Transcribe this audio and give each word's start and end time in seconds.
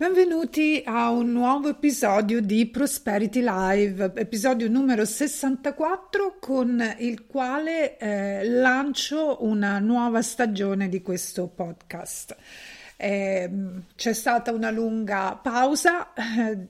Benvenuti 0.00 0.82
a 0.82 1.10
un 1.10 1.30
nuovo 1.30 1.68
episodio 1.68 2.40
di 2.40 2.64
Prosperity 2.70 3.42
Live, 3.42 4.12
episodio 4.14 4.66
numero 4.70 5.04
64 5.04 6.38
con 6.40 6.82
il 7.00 7.26
quale 7.26 7.98
eh, 7.98 8.48
lancio 8.48 9.44
una 9.44 9.78
nuova 9.78 10.22
stagione 10.22 10.88
di 10.88 11.02
questo 11.02 11.48
podcast. 11.48 12.34
Eh, 12.96 13.50
c'è 13.94 14.12
stata 14.14 14.52
una 14.52 14.70
lunga 14.70 15.36
pausa, 15.36 16.14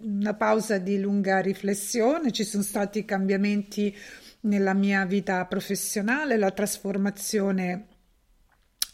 una 0.03 0.35
pausa 0.35 0.79
di 0.79 0.99
lunga 0.99 1.39
riflessione, 1.39 2.33
ci 2.33 2.43
sono 2.43 2.65
stati 2.65 3.05
cambiamenti 3.05 3.97
nella 4.41 4.75
mia 4.75 5.05
vita 5.05 5.47
professionale, 5.47 6.37
la 6.37 6.51
trasformazione 6.51 7.90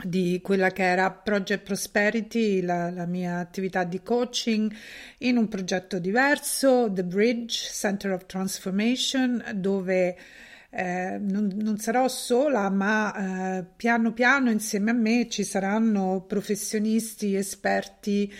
di 0.05 0.41
quella 0.43 0.71
che 0.71 0.83
era 0.83 1.11
Project 1.11 1.65
Prosperity, 1.65 2.61
la, 2.61 2.91
la, 2.91 3.07
mia 3.07 3.39
attività 3.39 3.85
di 3.85 4.03
coaching, 4.03 4.73
in 5.19 5.37
un 5.39 5.49
progetto 5.49 5.99
diverso, 5.99 6.91
The 6.93 7.05
Bridge 7.05 7.69
Center 7.71 8.13
of 8.13 8.27
Transformation, 8.27 9.43
dove 9.55 10.17
eh, 10.71 11.19
non, 11.19 11.51
non, 11.55 11.79
sarò 11.79 12.09
sola, 12.09 12.69
ma 12.69 13.59
eh, 13.59 13.65
piano 13.77 14.13
piano 14.13 14.51
insieme 14.51 14.91
a 14.91 14.95
me 14.95 15.29
ci 15.31 15.45
saranno 15.45 16.25
professionisti, 16.27 17.35
esperti 17.35 18.31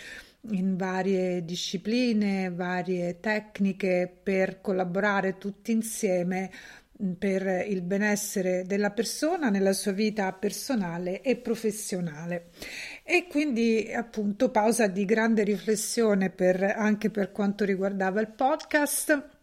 in 0.51 0.77
varie 0.77 1.43
discipline, 1.43 2.51
varie 2.51 3.19
tecniche 3.19 4.11
per 4.21 4.61
collaborare 4.61 5.37
tutti 5.37 5.71
insieme 5.71 6.51
per 7.17 7.65
il 7.67 7.81
benessere 7.81 8.63
della 8.65 8.89
persona 8.89 9.49
nella 9.49 9.73
sua 9.73 9.91
vita 9.91 10.31
personale 10.33 11.21
e 11.21 11.35
professionale. 11.35 12.49
E 13.03 13.27
quindi 13.29 13.91
appunto 13.93 14.49
pausa 14.49 14.87
di 14.87 15.05
grande 15.05 15.43
riflessione 15.43 16.29
per, 16.29 16.61
anche 16.63 17.09
per 17.09 17.31
quanto 17.31 17.65
riguardava 17.65 18.19
il 18.19 18.29
podcast. 18.29 19.35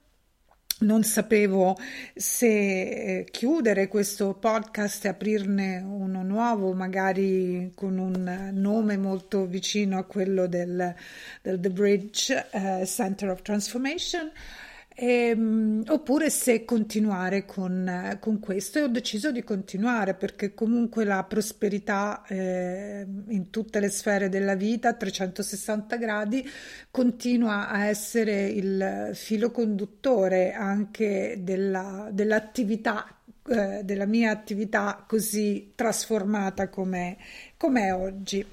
Non 0.76 1.04
sapevo 1.04 1.76
se 2.14 2.48
eh, 2.48 3.24
chiudere 3.30 3.86
questo 3.86 4.34
podcast 4.34 5.04
e 5.04 5.08
aprirne 5.08 5.78
uno 5.78 6.24
nuovo, 6.24 6.72
magari 6.72 7.70
con 7.76 7.96
un 7.96 8.50
nome 8.52 8.96
molto 8.96 9.46
vicino 9.46 9.98
a 9.98 10.04
quello 10.04 10.48
del, 10.48 10.92
del 11.40 11.60
The 11.60 11.70
Bridge 11.70 12.48
uh, 12.52 12.84
Center 12.84 13.30
of 13.30 13.42
Transformation 13.42 14.30
Ehm, 14.96 15.82
oppure 15.88 16.30
se 16.30 16.64
continuare 16.64 17.44
con, 17.44 18.16
con, 18.20 18.38
questo 18.38 18.78
e 18.78 18.82
ho 18.82 18.86
deciso 18.86 19.32
di 19.32 19.42
continuare 19.42 20.14
perché 20.14 20.54
comunque 20.54 21.02
la 21.04 21.24
prosperità 21.24 22.22
eh, 22.28 23.04
in 23.26 23.50
tutte 23.50 23.80
le 23.80 23.88
sfere 23.88 24.28
della 24.28 24.54
vita 24.54 24.90
a 24.90 24.94
360 24.94 25.96
gradi 25.96 26.48
continua 26.92 27.68
a 27.70 27.86
essere 27.86 28.46
il 28.46 29.10
filo 29.14 29.50
conduttore 29.50 30.52
anche 30.52 31.40
della, 31.40 32.08
dell'attività 32.12 33.18
eh, 33.46 33.82
della 33.82 34.06
mia 34.06 34.30
attività 34.30 35.04
così 35.06 35.72
trasformata 35.74 36.68
come 36.68 37.16
è 37.56 37.92
oggi. 37.92 38.46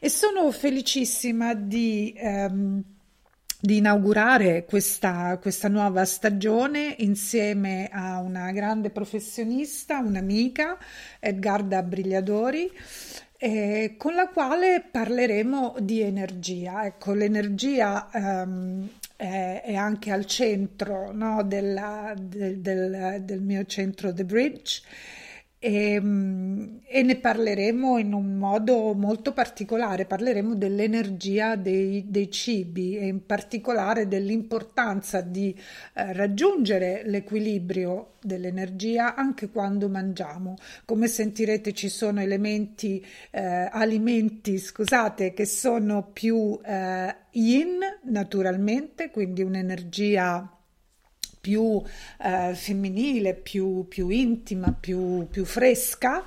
E 0.00 0.08
sono 0.10 0.50
felicissima 0.50 1.54
di 1.54 2.12
ehm, 2.16 2.93
di 3.64 3.78
inaugurare 3.78 4.66
questa, 4.66 5.38
questa, 5.40 5.68
nuova 5.68 6.04
stagione 6.04 6.96
insieme 6.98 7.88
a 7.90 8.20
una 8.20 8.52
grande 8.52 8.90
professionista, 8.90 10.00
un'amica, 10.00 10.76
Edgarda 11.18 11.82
Brigliadori, 11.82 12.70
eh, 13.38 13.94
con 13.96 14.14
la 14.14 14.28
quale 14.28 14.84
parleremo 14.90 15.76
di 15.80 16.02
energia. 16.02 16.84
Ecco, 16.84 17.14
l'energia 17.14 18.10
ehm, 18.12 18.86
è, 19.16 19.62
è, 19.64 19.74
anche 19.74 20.10
al 20.10 20.26
centro 20.26 21.10
no, 21.12 21.42
della, 21.42 22.12
del, 22.20 22.58
del, 22.58 23.22
del 23.22 23.40
mio 23.40 23.64
centro 23.64 24.12
The 24.12 24.26
Bridge 24.26 24.82
e, 25.64 25.94
ehm, 25.94 26.80
e, 26.84 27.02
ne 27.02 27.16
parleremo 27.16 27.96
in 27.96 28.12
un 28.12 28.36
modo 28.36 28.92
molto 28.92 29.32
particolare, 29.32 30.04
parleremo 30.04 30.54
dell'energia 30.54 31.56
dei, 31.56 32.04
dei 32.06 32.30
cibi 32.30 32.98
e 32.98 33.06
in 33.06 33.24
particolare 33.24 34.06
dell'importanza 34.06 35.22
di 35.22 35.56
eh, 35.94 36.12
raggiungere 36.12 37.02
l'equilibrio 37.06 38.12
dell'energia 38.20 39.14
anche 39.14 39.48
quando 39.48 39.88
mangiamo. 39.88 40.56
Come 40.84 41.08
sentirete 41.08 41.72
ci 41.72 41.88
sono 41.88 42.20
elementi, 42.20 43.04
eh, 43.30 43.68
alimenti, 43.72 44.58
scusate, 44.58 45.32
che 45.32 45.46
sono 45.46 46.10
più 46.12 46.58
eh, 46.62 47.14
yin 47.30 47.78
naturalmente, 48.02 49.10
quindi 49.10 49.42
un'energia 49.42 50.46
più 51.44 51.82
eh, 52.22 52.54
femminile, 52.54 53.34
più, 53.34 53.86
più 53.86 54.08
intima, 54.08 54.72
più, 54.72 55.28
più 55.28 55.44
fresca. 55.44 56.24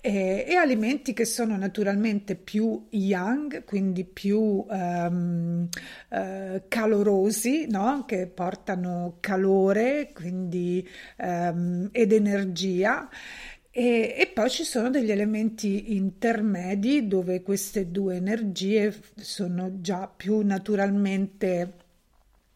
E, 0.00 0.44
e, 0.46 0.54
alimenti 0.54 1.12
che 1.14 1.24
sono 1.24 1.56
naturalmente 1.56 2.36
più 2.36 2.86
young, 2.90 3.64
quindi 3.64 4.04
più 4.04 4.38
um, 4.68 5.66
uh, 6.10 6.62
calorosi, 6.68 7.66
no? 7.70 8.04
che 8.06 8.26
portano 8.26 9.16
calore 9.20 10.10
quindi, 10.12 10.86
um, 11.16 11.88
ed 11.90 12.12
energia. 12.12 13.08
E, 13.70 14.14
e, 14.16 14.30
poi 14.32 14.50
ci 14.50 14.62
sono 14.62 14.90
degli 14.90 15.10
elementi 15.10 15.96
intermedi 15.96 17.08
dove 17.08 17.42
queste 17.42 17.90
due 17.90 18.16
energie 18.16 18.94
sono 19.16 19.80
già 19.80 20.06
più 20.06 20.42
naturalmente 20.42 21.83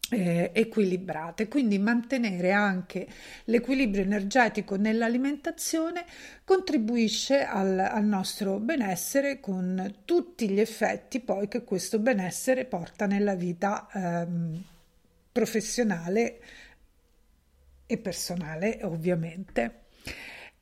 eh, 0.09 0.51
equilibrate, 0.53 1.47
quindi 1.47 1.77
mantenere 1.77 2.51
anche 2.51 3.07
l'equilibrio 3.45 4.03
energetico 4.03 4.75
nell'alimentazione 4.75 6.05
contribuisce 6.43 7.43
al, 7.43 7.77
al, 7.77 8.05
nostro 8.05 8.59
benessere 8.59 9.39
con 9.39 10.01
tutti 10.05 10.49
gli 10.49 10.59
effetti 10.59 11.19
poi 11.19 11.47
che 11.47 11.63
questo 11.63 11.99
benessere 11.99 12.65
porta 12.65 13.05
nella 13.05 13.35
vita 13.35 13.87
ehm, 13.93 14.63
professionale 15.31 16.39
e 17.85 17.97
personale 17.97 18.79
ovviamente. 18.83 19.87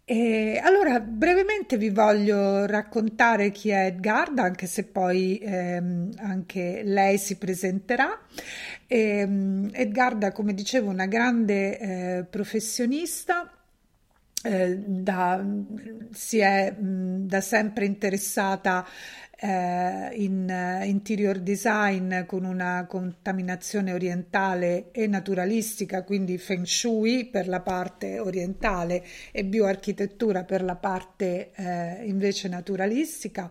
E 0.09 0.57
allora, 0.63 1.01
brevemente 1.01 1.75
vi 1.75 1.90
voglio 1.90 2.66
raccontare 2.66 3.51
chi 3.51 3.72
è 3.72 3.88
Edgarda, 3.88 4.44
anche 4.44 4.66
se 4.66 4.85
poi 4.85 5.38
ehm, 5.44 6.12
anche 6.19 6.81
lei 6.85 7.18
si 7.18 7.35
presenterà. 7.38 8.17
E, 8.88 8.97
ehm, 9.19 9.69
Edgarda, 9.73 10.31
come 10.31 10.53
dicevo, 10.53 10.90
una 10.90 11.07
grande 11.07 11.78
eh, 12.19 12.23
professionista. 12.23 13.51
Eh, 14.44 14.78
da, 14.78 15.44
si 16.12 16.38
è 16.38 16.72
mh, 16.72 17.25
da 17.28 17.41
sempre 17.41 17.85
interessata 17.85 18.85
eh, 19.40 20.09
in 20.14 20.48
uh, 20.50 20.84
interior 20.84 21.38
design 21.38 22.25
con 22.25 22.44
una 22.44 22.86
contaminazione 22.88 23.94
orientale 23.94 24.90
e 24.92 25.06
naturalistica, 25.06 26.03
quindi 26.03 26.38
feng 26.38 26.66
shui 26.66 27.25
per 27.25 27.47
la 27.47 27.62
parte 27.62 28.20
orientale 28.20 29.03
e 29.31 29.46
bioarchitettura 29.46 30.44
per 30.44 30.64
la 30.64 30.76
parte 30.76 31.52
eh, 31.53 32.06
invece 32.06 32.47
naturalistica. 32.47 33.50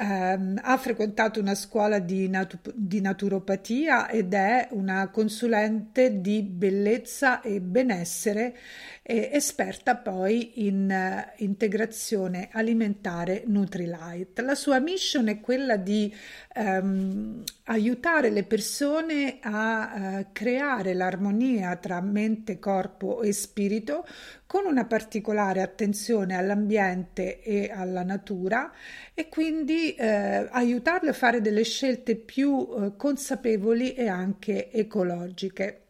Um, 0.00 0.60
ha 0.62 0.76
frequentato 0.76 1.40
una 1.40 1.56
scuola 1.56 1.98
di, 1.98 2.28
natu- 2.28 2.72
di, 2.72 3.00
naturopatia 3.00 4.08
ed 4.08 4.32
è 4.32 4.68
una 4.70 5.08
consulente 5.08 6.20
di 6.20 6.42
bellezza 6.42 7.40
e 7.40 7.60
benessere, 7.60 8.56
e 9.02 9.30
esperta 9.32 9.96
poi 9.96 10.66
in 10.66 10.88
uh, 10.88 11.42
integrazione 11.42 12.48
alimentare 12.52 13.42
Nutrilite. 13.46 14.42
La 14.42 14.54
sua 14.54 14.78
mission 14.78 15.26
è 15.26 15.40
quella 15.40 15.74
di 15.74 16.14
um, 16.54 17.42
aiutare 17.64 18.30
le 18.30 18.44
persone 18.44 19.38
a 19.40 20.20
uh, 20.20 20.26
creare 20.30 20.94
l'armonia 20.94 21.74
tra 21.74 22.00
mente, 22.00 22.60
corpo 22.60 23.22
e 23.22 23.32
spirito 23.32 24.06
con 24.48 24.64
una 24.64 24.86
particolare 24.86 25.60
attenzione 25.60 26.34
all'ambiente 26.34 27.42
e 27.42 27.70
alla 27.70 28.02
natura 28.02 28.72
e 29.12 29.28
quindi 29.28 29.94
eh, 29.94 30.48
aiutarle 30.50 31.10
a 31.10 31.12
fare 31.12 31.42
delle 31.42 31.64
scelte 31.64 32.16
più 32.16 32.66
eh, 32.66 32.96
consapevoli 32.96 33.92
e 33.92 34.08
anche 34.08 34.72
ecologiche. 34.72 35.82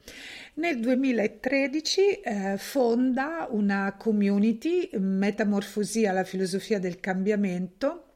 Nel 0.54 0.80
2013 0.80 2.14
eh, 2.14 2.56
fonda 2.58 3.46
una 3.48 3.94
community, 3.96 4.90
Metamorfosia 4.94 6.10
alla 6.10 6.24
filosofia 6.24 6.80
del 6.80 6.98
cambiamento, 6.98 8.08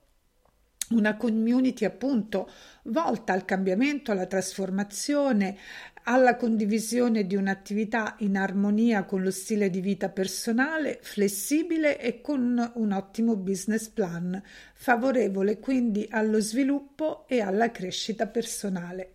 una 0.88 1.16
community 1.16 1.84
appunto 1.84 2.50
volta 2.84 3.32
al 3.32 3.44
cambiamento, 3.44 4.10
alla 4.10 4.26
trasformazione, 4.26 5.56
alla 6.04 6.36
condivisione 6.36 7.26
di 7.26 7.36
un'attività 7.36 8.16
in 8.18 8.36
armonia 8.36 9.04
con 9.04 9.22
lo 9.22 9.30
stile 9.30 9.70
di 9.70 9.80
vita 9.80 10.08
personale, 10.08 10.98
flessibile 11.02 11.98
e 11.98 12.20
con 12.20 12.72
un 12.74 12.92
ottimo 12.92 13.36
business 13.36 13.88
plan, 13.88 14.42
favorevole 14.74 15.58
quindi 15.58 16.06
allo 16.10 16.40
sviluppo 16.40 17.24
e 17.28 17.40
alla 17.40 17.70
crescita 17.70 18.26
personale. 18.26 19.14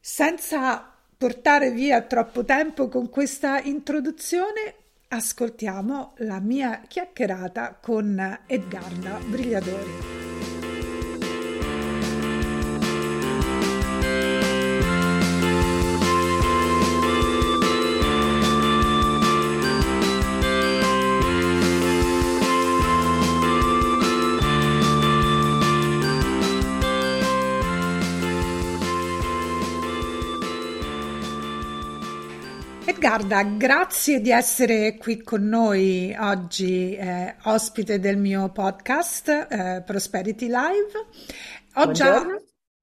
Senza 0.00 0.92
portare 1.16 1.70
via 1.70 2.02
troppo 2.02 2.44
tempo 2.44 2.88
con 2.88 3.08
questa 3.10 3.60
introduzione, 3.60 4.74
ascoltiamo 5.08 6.14
la 6.18 6.40
mia 6.40 6.82
chiacchierata 6.86 7.78
con 7.80 8.40
Edgarda 8.46 9.18
Brigliadori. 9.26 10.35
Edgarda, 33.16 33.44
grazie 33.44 34.20
di 34.20 34.30
essere 34.30 34.98
qui 34.98 35.22
con 35.22 35.48
noi 35.48 36.14
oggi, 36.18 36.94
eh, 36.94 37.34
ospite 37.44 37.98
del 37.98 38.18
mio 38.18 38.50
podcast 38.50 39.28
eh, 39.28 39.82
Prosperity 39.86 40.48
Live. 40.48 40.92
Ho 41.76 41.92
già, 41.92 42.22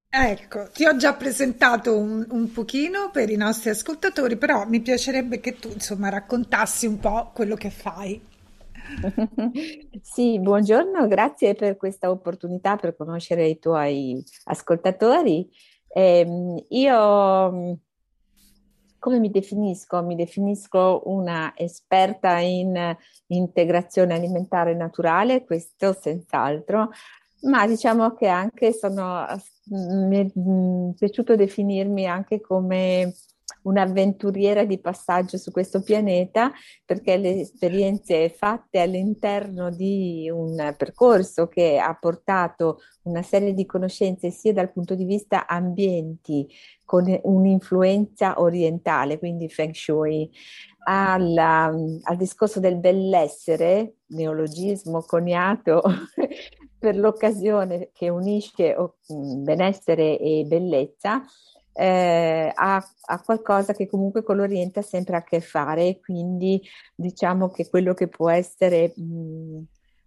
ecco, 0.10 0.70
ti 0.74 0.86
ho 0.86 0.96
già 0.96 1.14
presentato 1.14 1.96
un, 1.96 2.26
un 2.32 2.52
pochino 2.52 3.12
per 3.12 3.30
i 3.30 3.36
nostri 3.36 3.70
ascoltatori, 3.70 4.36
però 4.36 4.66
mi 4.66 4.82
piacerebbe 4.82 5.40
che 5.40 5.54
tu 5.60 5.70
insomma 5.72 6.10
raccontassi 6.10 6.88
un 6.88 6.98
po' 6.98 7.30
quello 7.32 7.56
che 7.56 7.70
fai. 7.70 8.20
Sì, 10.02 10.40
buongiorno, 10.40 11.08
grazie 11.08 11.54
per 11.54 11.78
questa 11.78 12.10
opportunità 12.10 12.76
per 12.76 12.96
conoscere 12.96 13.48
i 13.48 13.60
tuoi 13.60 14.24
ascoltatori. 14.46 15.48
Eh, 15.88 16.26
io 16.70 17.80
come 19.04 19.20
mi 19.20 19.30
definisco? 19.30 20.02
Mi 20.02 20.16
definisco 20.16 21.02
una 21.08 21.52
esperta 21.58 22.38
in 22.38 22.96
integrazione 23.28 24.14
alimentare 24.14 24.74
naturale, 24.76 25.44
questo 25.44 25.92
senz'altro, 25.92 26.90
ma 27.42 27.68
diciamo 27.68 28.14
che 28.14 28.28
anche 28.28 28.72
sono, 28.72 29.26
mi 29.72 30.18
è 30.20 30.32
piaciuto 30.98 31.36
definirmi 31.36 32.08
anche 32.08 32.40
come 32.40 33.14
un'avventuriera 33.64 34.66
di 34.66 34.80
passaggio 34.80 35.38
su 35.38 35.52
questo 35.52 35.82
pianeta 35.82 36.52
perché 36.86 37.18
le 37.18 37.42
esperienze 37.42 38.30
fatte 38.30 38.80
all'interno 38.80 39.70
di 39.70 40.30
un 40.34 40.74
percorso 40.78 41.48
che 41.48 41.78
ha 41.78 41.96
portato 42.00 42.80
una 43.04 43.22
serie 43.22 43.54
di 43.54 43.66
conoscenze 43.66 44.30
sia 44.32 44.54
dal 44.54 44.72
punto 44.72 44.96
di 44.96 45.06
vista 45.06 45.48
ambienti 45.48 46.48
con 46.86 47.06
un'influenza 47.24 48.40
orientale, 48.40 49.18
quindi 49.18 49.50
Feng 49.50 49.74
Shui, 49.74 50.30
alla, 50.86 51.66
al 51.66 52.18
discorso 52.18 52.60
del 52.60 52.78
bellessere, 52.78 53.96
neologismo 54.08 55.02
coniato 55.02 55.82
per 56.78 56.98
l'occasione 56.98 57.90
che 57.94 58.10
unisce 58.10 58.76
benessere 59.08 60.20
e 60.20 60.44
bellezza, 60.46 61.24
eh, 61.74 62.52
ha, 62.54 62.88
ha, 63.06 63.22
qualcosa 63.22 63.74
che 63.74 63.88
comunque 63.88 64.24
con 64.24 64.38
l'Oriente 64.38 64.80
ha 64.80 64.84
sempre 64.84 65.18
a 65.18 65.24
che 65.24 65.42
fare, 65.42 66.00
quindi 66.00 66.62
diciamo 66.96 67.50
che 67.50 67.70
quello 67.70 67.94
che 67.94 68.08
può 68.08 68.30
essere 68.30 68.94
mh, 68.96 69.64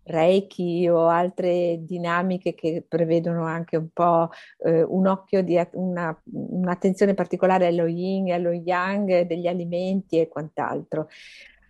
Reiki 0.07 0.89
o 0.89 1.09
altre 1.09 1.81
dinamiche 1.81 2.55
che 2.55 2.85
prevedono 2.87 3.45
anche 3.45 3.77
un 3.77 3.89
po' 3.93 4.31
eh, 4.59 4.83
un 4.83 5.09
occhio 5.09 5.43
di 5.43 5.61
una, 5.73 6.17
un'attenzione 6.33 7.15
particolare 7.15 7.67
allo 7.67 7.87
yin 7.87 8.29
e 8.29 8.33
allo 8.33 8.53
yang 8.53 9.23
degli 9.23 9.49
alimenti 9.49 10.21
e 10.21 10.29
quant'altro. 10.29 11.09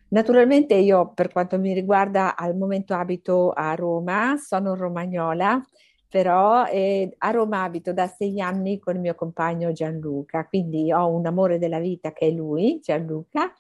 Naturalmente 0.09 0.75
io 0.75 1.13
per 1.15 1.33
quanto 1.33 1.59
mi 1.59 1.73
riguarda 1.73 2.37
al 2.37 2.57
momento 2.57 2.95
abito 2.95 3.53
a 3.53 3.75
Roma, 3.75 4.37
sono 4.37 4.75
romagnola, 4.75 5.61
però 6.09 6.67
eh, 6.67 7.15
a 7.19 7.31
Roma 7.31 7.63
abito 7.63 7.93
da 7.93 8.07
sei 8.07 8.41
anni 8.41 8.79
con 8.79 8.95
il 8.95 9.01
mio 9.01 9.15
compagno 9.15 9.73
Gianluca, 9.73 10.47
quindi 10.47 10.93
ho 10.93 11.09
un 11.09 11.27
amore 11.27 11.59
della 11.59 11.79
vita 11.79 12.13
che 12.13 12.29
è 12.29 12.31
lui, 12.31 12.81
Gianluca, 12.83 13.53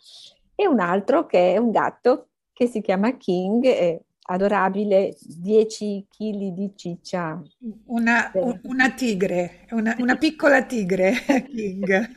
e 0.54 0.66
un 0.66 0.80
altro 0.80 1.26
che 1.26 1.54
è 1.54 1.58
un 1.58 1.70
gatto 1.70 2.28
che 2.52 2.66
si 2.66 2.80
chiama 2.80 3.16
King, 3.16 3.64
eh, 3.64 4.05
adorabile, 4.26 5.16
10 5.20 6.06
kg 6.10 6.52
di 6.52 6.72
ciccia. 6.74 7.40
Una, 7.86 8.30
una 8.62 8.92
tigre, 8.92 9.66
una, 9.70 9.94
una, 9.98 10.16
piccola 10.16 10.64
tigre, 10.64 11.12
King. 11.48 12.10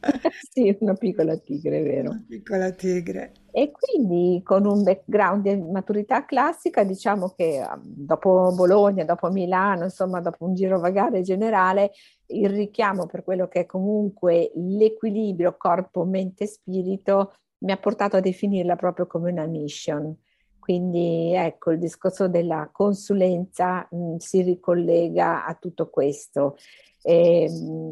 sì, 0.50 0.76
una 0.80 0.94
piccola 0.94 1.36
tigre, 1.36 1.78
è 1.78 1.82
vero. 1.82 2.10
Una 2.10 2.24
piccola 2.28 2.70
tigre. 2.70 3.32
E 3.50 3.70
quindi 3.70 4.40
con 4.44 4.66
un 4.66 4.82
background 4.82 5.42
di 5.42 5.70
maturità 5.70 6.24
classica, 6.24 6.84
diciamo 6.84 7.34
che 7.36 7.60
um, 7.60 7.80
dopo 7.82 8.52
Bologna, 8.54 9.04
dopo 9.04 9.30
Milano, 9.30 9.84
insomma, 9.84 10.20
dopo 10.20 10.44
un 10.44 10.54
girovagare 10.54 11.22
generale, 11.22 11.90
il 12.26 12.48
richiamo 12.48 13.06
per 13.06 13.24
quello 13.24 13.48
che 13.48 13.60
è 13.60 13.66
comunque 13.66 14.52
l'equilibrio 14.54 15.56
corpo, 15.58 16.04
mente, 16.04 16.46
spirito 16.46 17.34
mi 17.58 17.72
ha 17.72 17.76
portato 17.76 18.16
a 18.16 18.20
definirla 18.20 18.74
proprio 18.76 19.06
come 19.06 19.30
una 19.30 19.46
mission 19.46 20.16
quindi 20.62 21.32
ecco, 21.34 21.72
il 21.72 21.78
discorso 21.80 22.28
della 22.28 22.68
consulenza 22.72 23.86
mh, 23.90 24.16
si 24.18 24.42
ricollega 24.42 25.44
a 25.44 25.54
tutto 25.56 25.90
questo. 25.90 26.56
E, 27.02 27.44
ehm, 27.44 27.88
mh, 27.88 27.90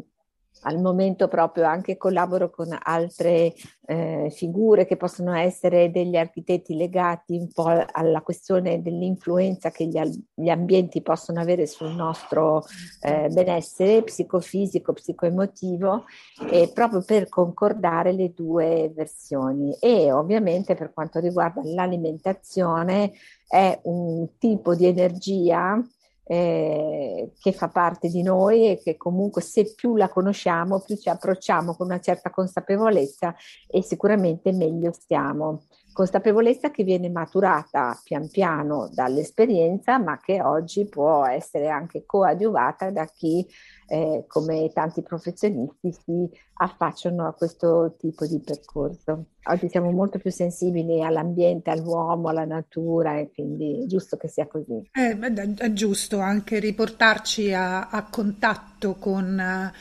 al 0.61 0.79
momento 0.79 1.27
proprio 1.27 1.65
anche 1.65 1.97
collaboro 1.97 2.49
con 2.49 2.75
altre 2.79 3.53
eh, 3.85 4.31
figure 4.33 4.85
che 4.85 4.95
possono 4.95 5.33
essere 5.33 5.91
degli 5.91 6.15
architetti 6.15 6.75
legati 6.75 7.35
un 7.35 7.49
po' 7.51 7.69
alla 7.91 8.21
questione 8.21 8.81
dell'influenza 8.81 9.71
che 9.71 9.85
gli, 9.85 9.99
gli 10.33 10.49
ambienti 10.49 11.01
possono 11.01 11.39
avere 11.39 11.65
sul 11.67 11.91
nostro 11.91 12.63
eh, 13.01 13.27
benessere 13.29 14.03
psicofisico, 14.03 14.93
psicoemotivo, 14.93 16.05
e 16.49 16.71
proprio 16.73 17.03
per 17.03 17.27
concordare 17.27 18.11
le 18.11 18.31
due 18.33 18.91
versioni. 18.95 19.75
E 19.79 20.11
ovviamente 20.11 20.75
per 20.75 20.93
quanto 20.93 21.19
riguarda 21.19 21.61
l'alimentazione 21.63 23.11
è 23.47 23.79
un 23.83 24.37
tipo 24.37 24.75
di 24.75 24.85
energia 24.85 25.81
eh, 26.23 27.31
che 27.39 27.51
fa 27.51 27.69
parte 27.69 28.07
di 28.07 28.21
noi 28.21 28.69
e 28.69 28.79
che 28.81 28.95
comunque 28.97 29.41
se 29.41 29.73
più 29.75 29.95
la 29.95 30.09
conosciamo, 30.09 30.81
più 30.81 30.95
ci 30.95 31.09
approcciamo 31.09 31.75
con 31.75 31.87
una 31.87 31.99
certa 31.99 32.29
consapevolezza 32.29 33.35
e 33.67 33.83
sicuramente 33.83 34.51
meglio 34.51 34.91
stiamo. 34.93 35.65
Consapevolezza 35.93 36.71
che 36.71 36.83
viene 36.83 37.09
maturata 37.09 37.99
pian 38.01 38.29
piano 38.29 38.89
dall'esperienza, 38.93 39.99
ma 39.99 40.19
che 40.21 40.41
oggi 40.41 40.87
può 40.87 41.25
essere 41.25 41.67
anche 41.67 42.05
coadiuvata 42.05 42.91
da 42.91 43.05
chi 43.05 43.45
eh, 43.91 44.23
come 44.25 44.71
tanti 44.73 45.01
professionisti 45.01 45.91
si 45.91 46.29
affacciano 46.53 47.27
a 47.27 47.33
questo 47.33 47.95
tipo 47.99 48.25
di 48.25 48.39
percorso. 48.39 49.25
Oggi 49.43 49.67
siamo 49.67 49.91
molto 49.91 50.17
più 50.17 50.31
sensibili 50.31 51.03
all'ambiente, 51.03 51.71
all'uomo, 51.71 52.29
alla 52.29 52.45
natura 52.45 53.17
e 53.17 53.31
quindi 53.33 53.83
è 53.83 53.85
giusto 53.87 54.15
che 54.15 54.29
sia 54.29 54.47
così. 54.47 54.89
Eh, 54.93 55.17
è 55.57 55.73
giusto 55.73 56.19
anche 56.19 56.59
riportarci 56.59 57.53
a, 57.53 57.89
a 57.89 58.07
contatto 58.09 58.95
con... 58.95 59.71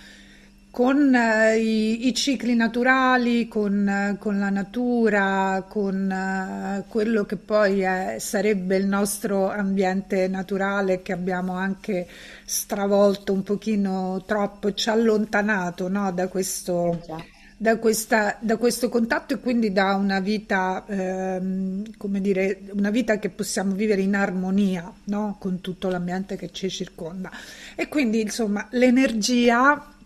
con 0.71 1.13
eh, 1.15 1.59
i, 1.59 2.07
i, 2.07 2.15
cicli 2.15 2.55
naturali, 2.55 3.49
con, 3.49 3.89
eh, 3.89 4.17
con, 4.19 4.39
la 4.39 4.51
natura, 4.51 5.65
con 5.69 6.11
eh, 6.11 6.85
quello 6.87 7.25
che 7.25 7.37
poi 7.37 7.81
è, 7.81 8.17
sarebbe 8.21 8.77
il 8.77 8.87
nostro 8.87 9.51
ambiente 9.51 10.29
naturale 10.29 11.03
che 11.03 11.13
abbiamo 11.13 11.55
anche 11.55 12.07
stravolto 12.45 13.33
un 13.33 13.43
pochino 13.43 14.23
troppo, 14.25 14.73
ci 14.73 14.89
ha 14.89 14.93
allontanato 14.93 15.89
no, 15.89 16.13
da, 16.13 16.29
questo, 16.29 17.05
da, 17.57 17.77
questa, 17.79 18.37
da, 18.41 18.57
questo, 18.57 18.89
contatto 18.89 19.35
e 19.35 19.41
quindi 19.41 19.73
da 19.73 19.97
una 19.97 20.21
vita, 20.21 20.85
ehm, 20.87 21.97
come 21.97 22.21
dire, 22.21 22.61
una 22.75 22.91
vita 22.91 23.19
che 23.19 23.31
possiamo 23.31 23.75
vivere 23.75 24.03
in 24.03 24.15
armonia 24.15 24.91
no, 25.05 25.37
con 25.41 25.61
tutto 25.61 25.89
l'ambiente 25.89 26.37
che 26.37 26.53
ci 26.53 26.71
circonda. 26.71 27.29
E 27.75 27.89
quindi, 27.89 28.21
insomma, 28.21 28.69
l'energia 28.71 29.99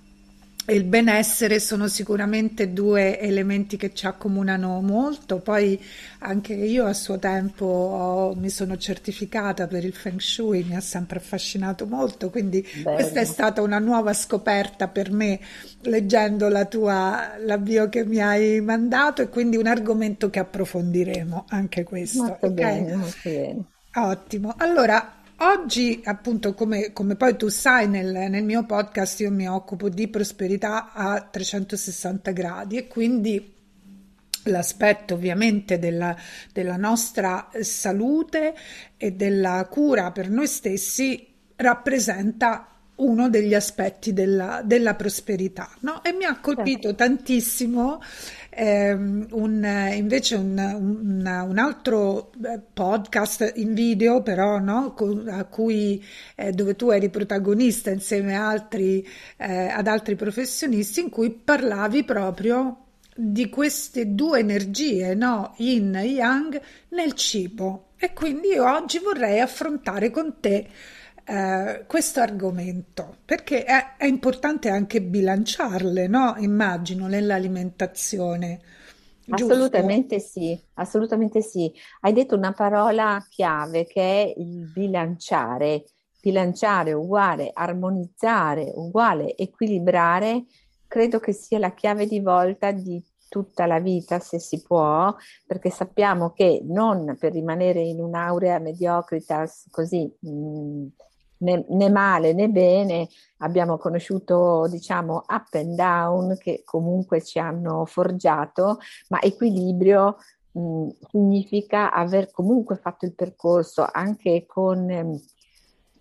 e 0.67 0.75
il 0.75 0.85
benessere 0.85 1.61
sono 1.61 1.89
sicuramente 1.89 2.73
due 2.73 3.21
elementi 3.21 3.77
che 3.77 3.93
ci 3.93 4.07
accomunano 4.07 4.81
molto. 4.81 5.39
Poi 5.41 5.79
anche 6.21 6.55
io 6.55 6.87
a 6.87 6.95
suo 6.95 7.19
tempo 7.19 7.67
ho, 7.67 8.35
mi 8.35 8.49
sono 8.49 8.79
certificata 8.79 9.67
per 9.67 9.85
il 9.85 9.93
Feng 9.93 10.19
Shui, 10.19 10.65
mi 10.65 10.75
ha 10.75 10.81
sempre 10.81 11.19
affascinato 11.19 11.87
molto, 11.87 12.31
quindi 12.31 12.67
Bello. 12.83 12.97
questa 12.97 13.21
è 13.21 13.25
stata 13.25 13.61
una 13.61 13.79
nuova 13.79 14.15
scoperta 14.15 14.89
per 14.89 15.11
me 15.13 15.39
leggendo 15.83 16.49
la 16.49 16.65
tua 16.65 17.35
l'avvio 17.39 17.91
che 17.91 18.07
mi 18.07 18.21
hai 18.21 18.61
mandato 18.63 19.21
e 19.21 19.29
quindi 19.29 19.57
un 19.59 19.67
argomento 19.67 20.31
che 20.31 20.39
approfondiremo 20.39 21.45
anche 21.49 21.85
questo. 21.85 22.23
Molto 22.23 22.47
okay? 22.47 22.55
bene, 22.55 22.97
molto 22.97 23.17
bene. 23.23 23.65
Ottimo. 23.97 24.55
Allora, 24.57 25.14
Oggi, 25.37 26.01
appunto, 26.05 26.55
come, 26.55 26.93
come, 26.93 27.17
poi 27.17 27.37
tu 27.37 27.49
sai, 27.49 27.89
nel, 27.89 28.31
nel, 28.31 28.45
mio 28.45 28.65
podcast 28.65 29.21
io 29.21 29.33
mi 29.33 29.49
occupo 29.49 29.89
di 29.89 30.07
prosperità 30.07 30.93
a 30.93 31.21
360 31.21 32.31
gradi 32.31 32.77
e 32.77 32.87
quindi 32.87 33.53
l'aspetto 34.45 35.15
ovviamente 35.15 35.79
della, 35.79 36.17
della 36.53 36.77
nostra 36.77 37.49
salute 37.61 38.55
e 38.97 39.13
della 39.13 39.67
cura 39.71 40.13
per 40.13 40.31
noi 40.31 40.47
stessi 40.47 41.27
rappresenta 41.57 42.69
uno 42.97 43.29
degli 43.29 43.55
aspetti 43.55 44.13
della, 44.13 44.63
della 44.65 44.95
prosperità, 44.95 45.69
no? 45.81 46.05
E 46.05 46.13
mi 46.13 46.25
ha 46.25 46.39
colpito 46.39 46.89
certo. 46.89 46.95
tantissimo 46.95 48.01
ehm, 48.55 49.27
un, 49.33 49.91
invece 49.95 50.37
un, 50.37 50.59
un, 50.59 51.45
un, 51.49 51.59
altro 51.59 52.33
eh, 52.45 52.61
podcast 52.73 53.53
in 53.57 53.75
video, 53.75 54.23
però, 54.23 54.59
no? 54.59 54.95
a 55.29 55.45
cui, 55.45 56.03
eh, 56.35 56.53
dove 56.53 56.77
tu 56.77 56.91
eri 56.91 57.09
protagonista 57.11 57.91
insieme 57.91 58.35
altri, 58.35 59.07
eh, 59.37 59.67
ad 59.69 59.87
altri 59.87 60.15
professionisti, 60.15 61.01
in 61.01 61.11
cui 61.11 61.31
parlavi 61.31 62.05
proprio 62.05 62.79
di 63.15 63.49
queste 63.49 64.15
due 64.15 64.41
energie, 64.41 65.15
no? 65.15 65.55
Yin 65.59 65.95
e 65.97 66.07
Yang, 66.07 66.61
nel 66.89 67.13
cibo. 67.13 67.91
E 67.97 68.13
quindi 68.13 68.59
oggi 68.59 68.99
vorrei 68.99 69.41
affrontare 69.41 70.11
con 70.11 70.35
te 70.41 70.67
eh, 71.25 71.85
questo 71.87 72.21
argomento 72.21 73.17
perché 73.25 73.65
è, 73.65 73.97
è, 73.97 74.05
importante 74.05 74.69
anche 74.69 75.01
bilanciarle, 75.01 76.07
no? 76.07 76.35
Immagino 76.39 77.07
nell'alimentazione. 77.07 78.61
Assolutamente 79.31 80.21
sì, 80.21 80.59
assolutamente 80.75 81.41
sì. 81.41 81.73
Hai 82.01 82.13
detto 82.13 82.37
una 82.37 82.53
parola 82.53 83.25
chiave 83.29 83.87
che 83.87 84.03
è 84.03 84.35
il 84.37 84.71
bilanciare. 84.71 85.85
Bilanciare 86.21 86.93
uguale 86.93 87.51
armonizzare, 87.53 88.73
uguale 88.75 89.37
equilibrare, 89.37 90.45
credo 90.87 91.21
che 91.21 91.33
sia 91.33 91.59
la 91.59 91.73
chiave 91.73 92.07
di 92.07 92.21
volta 92.21 92.71
di 92.71 93.03
tutta 93.29 93.67
la 93.67 93.79
vita 93.79 94.21
se 94.21 94.39
si 94.39 94.63
può, 94.63 95.15
perché 95.47 95.69
sappiamo 95.69 96.31
che 96.33 96.63
non 96.65 97.17
per 97.19 97.33
rimanere 97.33 97.81
in 97.81 98.01
un'aurea 98.01 98.59
mediocritas 98.59 99.67
così 99.71 100.11
mh, 100.21 100.31
mm, 100.31 100.87
né, 101.39 101.65
né, 101.69 101.89
male 101.91 102.33
né 102.33 102.49
bene, 102.49 103.09
abbiamo 103.39 103.79
conosciuto 103.79 104.67
diciamo 104.69 105.25
up 105.29 105.53
and 105.55 105.75
down 105.75 106.37
che 106.39 106.63
comunque 106.65 107.23
ci 107.23 107.39
hanno 107.39 107.85
forgiato, 107.85 108.79
ma 109.09 109.21
equilibrio 109.21 110.17
mh, 110.53 110.89
significa 111.11 111.93
aver 111.93 112.31
comunque 112.31 112.77
fatto 112.77 113.05
il 113.05 113.15
percorso 113.15 113.87
anche 113.91 114.47
con 114.47 114.91
eh, 114.91 115.21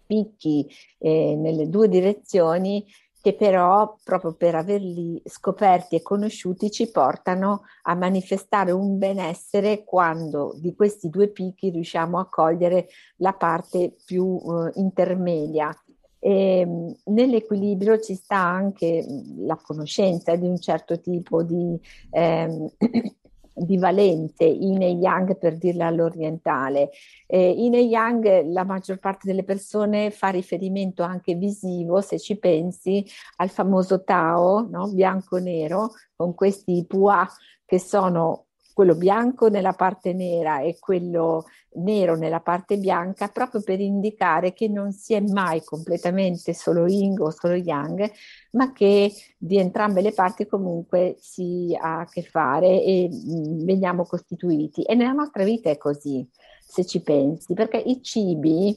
picchi 0.05 0.67
eh, 0.99 1.35
nelle 1.35 1.69
due 1.69 1.87
direzioni 1.87 2.85
che 3.23 3.35
però 3.35 3.97
proprio 4.03 4.33
per 4.33 4.53
averli 4.53 5.21
scoperti 5.23 5.95
e 5.95 6.01
conosciuti 6.01 6.69
ci 6.69 6.91
portano 6.91 7.61
a 7.83 7.95
manifestare 7.95 8.71
un 8.71 8.97
benessere 8.97 9.85
quando 9.85 10.53
di 10.57 10.75
questi 10.75 11.07
due 11.09 11.29
picchi 11.29 11.69
riusciamo 11.69 12.19
a 12.19 12.27
cogliere 12.27 12.89
la 13.19 13.31
parte 13.31 13.95
più 14.03 14.37
eh, 14.43 14.71
intermedia. 14.77 15.73
E, 16.19 16.59
ehm, 16.59 16.95
nell'equilibrio 17.05 17.97
ci 18.01 18.15
sta 18.15 18.39
anche 18.39 19.05
la 19.37 19.55
conoscenza 19.55 20.35
di 20.35 20.45
un 20.45 20.59
certo 20.59 20.99
tipo 20.99 21.43
di 21.43 21.79
eh, 22.09 22.71
di 23.53 23.77
valenze, 23.77 24.45
yin 24.45 24.81
e 24.81 24.89
yang 24.89 25.37
per 25.37 25.57
dirla 25.57 25.87
all'orientale. 25.87 26.89
Eh, 27.27 27.49
yin 27.49 27.75
e 27.75 27.81
yang 27.81 28.51
la 28.51 28.63
maggior 28.63 28.99
parte 28.99 29.27
delle 29.27 29.43
persone 29.43 30.11
fa 30.11 30.29
riferimento 30.29 31.03
anche 31.03 31.35
visivo, 31.35 32.01
se 32.01 32.19
ci 32.19 32.37
pensi, 32.37 33.05
al 33.37 33.49
famoso 33.49 34.03
Tao, 34.03 34.67
no? 34.69 34.87
bianco-nero, 34.91 35.91
con 36.15 36.33
questi 36.33 36.85
pua 36.87 37.27
che 37.65 37.79
sono 37.79 38.47
quello 38.73 38.95
bianco 38.95 39.49
nella 39.49 39.73
parte 39.73 40.13
nera 40.13 40.59
e 40.61 40.77
quello 40.79 41.45
nero 41.75 42.15
nella 42.15 42.39
parte 42.39 42.77
bianca, 42.77 43.27
proprio 43.27 43.61
per 43.61 43.79
indicare 43.79 44.53
che 44.53 44.67
non 44.67 44.91
si 44.91 45.13
è 45.13 45.21
mai 45.21 45.63
completamente 45.63 46.53
solo 46.53 46.87
yin 46.87 47.19
o 47.19 47.29
solo 47.31 47.55
yang, 47.55 48.11
ma 48.51 48.71
che 48.71 49.11
di 49.37 49.57
entrambe 49.57 50.01
le 50.01 50.11
parti 50.11 50.45
comunque 50.45 51.15
si 51.19 51.75
ha 51.79 51.99
a 52.01 52.05
che 52.05 52.23
fare 52.23 52.83
e 52.83 53.09
mh, 53.11 53.61
mm, 53.61 53.65
veniamo 53.65 54.05
costituiti. 54.05 54.83
E 54.83 54.95
nella 54.95 55.13
nostra 55.13 55.43
vita 55.43 55.69
è 55.69 55.77
così, 55.77 56.27
se 56.65 56.85
ci 56.85 57.01
pensi, 57.01 57.53
perché 57.53 57.77
i 57.77 58.01
cibi 58.01 58.75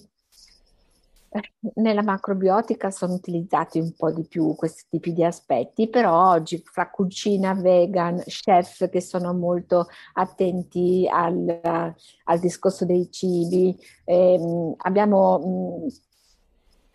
nella 1.74 2.02
macrobiotica 2.02 2.90
sono 2.90 3.14
utilizzati 3.14 3.78
un 3.78 3.92
po' 3.96 4.12
di 4.12 4.26
più 4.26 4.54
questi 4.54 4.84
tipi 4.88 5.12
di 5.12 5.24
aspetti, 5.24 5.88
però 5.88 6.30
oggi 6.30 6.62
fra 6.64 6.90
cucina 6.90 7.54
vegan, 7.54 8.22
chef 8.26 8.88
che 8.90 9.00
sono 9.00 9.32
molto 9.34 9.86
attenti 10.14 11.08
al, 11.10 11.60
al 12.24 12.38
discorso 12.38 12.84
dei 12.84 13.10
cibi, 13.10 13.76
ehm, 14.04 14.74
abbiamo 14.78 15.38
mh, 15.86 15.88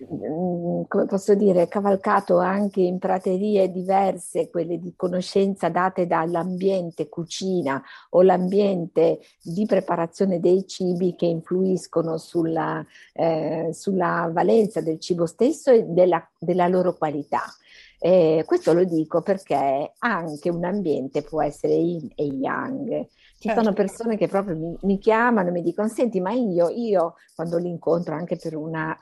come 0.07 1.05
posso 1.05 1.35
dire, 1.35 1.67
cavalcato 1.67 2.37
anche 2.37 2.81
in 2.81 2.97
praterie 2.97 3.71
diverse, 3.71 4.49
quelle 4.49 4.79
di 4.79 4.93
conoscenza 4.95 5.69
date 5.69 6.07
dall'ambiente 6.07 7.07
cucina 7.07 7.81
o 8.11 8.21
l'ambiente 8.21 9.19
di 9.41 9.65
preparazione 9.65 10.39
dei 10.39 10.65
cibi 10.67 11.15
che 11.15 11.25
influiscono 11.25 12.17
sulla, 12.17 12.83
eh, 13.13 13.69
sulla 13.73 14.29
valenza 14.31 14.81
del 14.81 14.99
cibo 14.99 15.25
stesso 15.25 15.71
e 15.71 15.83
della, 15.83 16.27
della 16.37 16.67
loro 16.67 16.95
qualità. 16.95 17.43
Eh, 18.03 18.43
questo 18.47 18.73
lo 18.73 18.83
dico 18.83 19.21
perché 19.21 19.93
anche 19.99 20.49
un 20.49 20.65
ambiente 20.65 21.21
può 21.21 21.43
essere 21.43 21.73
yin 21.73 22.09
e 22.15 22.25
yang. 22.25 23.07
Ci 23.41 23.47
certo. 23.47 23.63
sono 23.63 23.73
persone 23.73 24.17
che 24.17 24.27
proprio 24.27 24.55
mi, 24.55 24.77
mi, 24.81 24.99
chiamano 24.99 25.47
e 25.47 25.51
mi 25.51 25.63
dicono: 25.63 25.87
Senti, 25.87 26.19
ma 26.19 26.29
io, 26.29 26.69
io 26.69 27.15
quando 27.33 27.57
li 27.57 27.69
incontro 27.69 28.13
anche 28.13 28.35
per 28.35 28.55
una, 28.55 28.95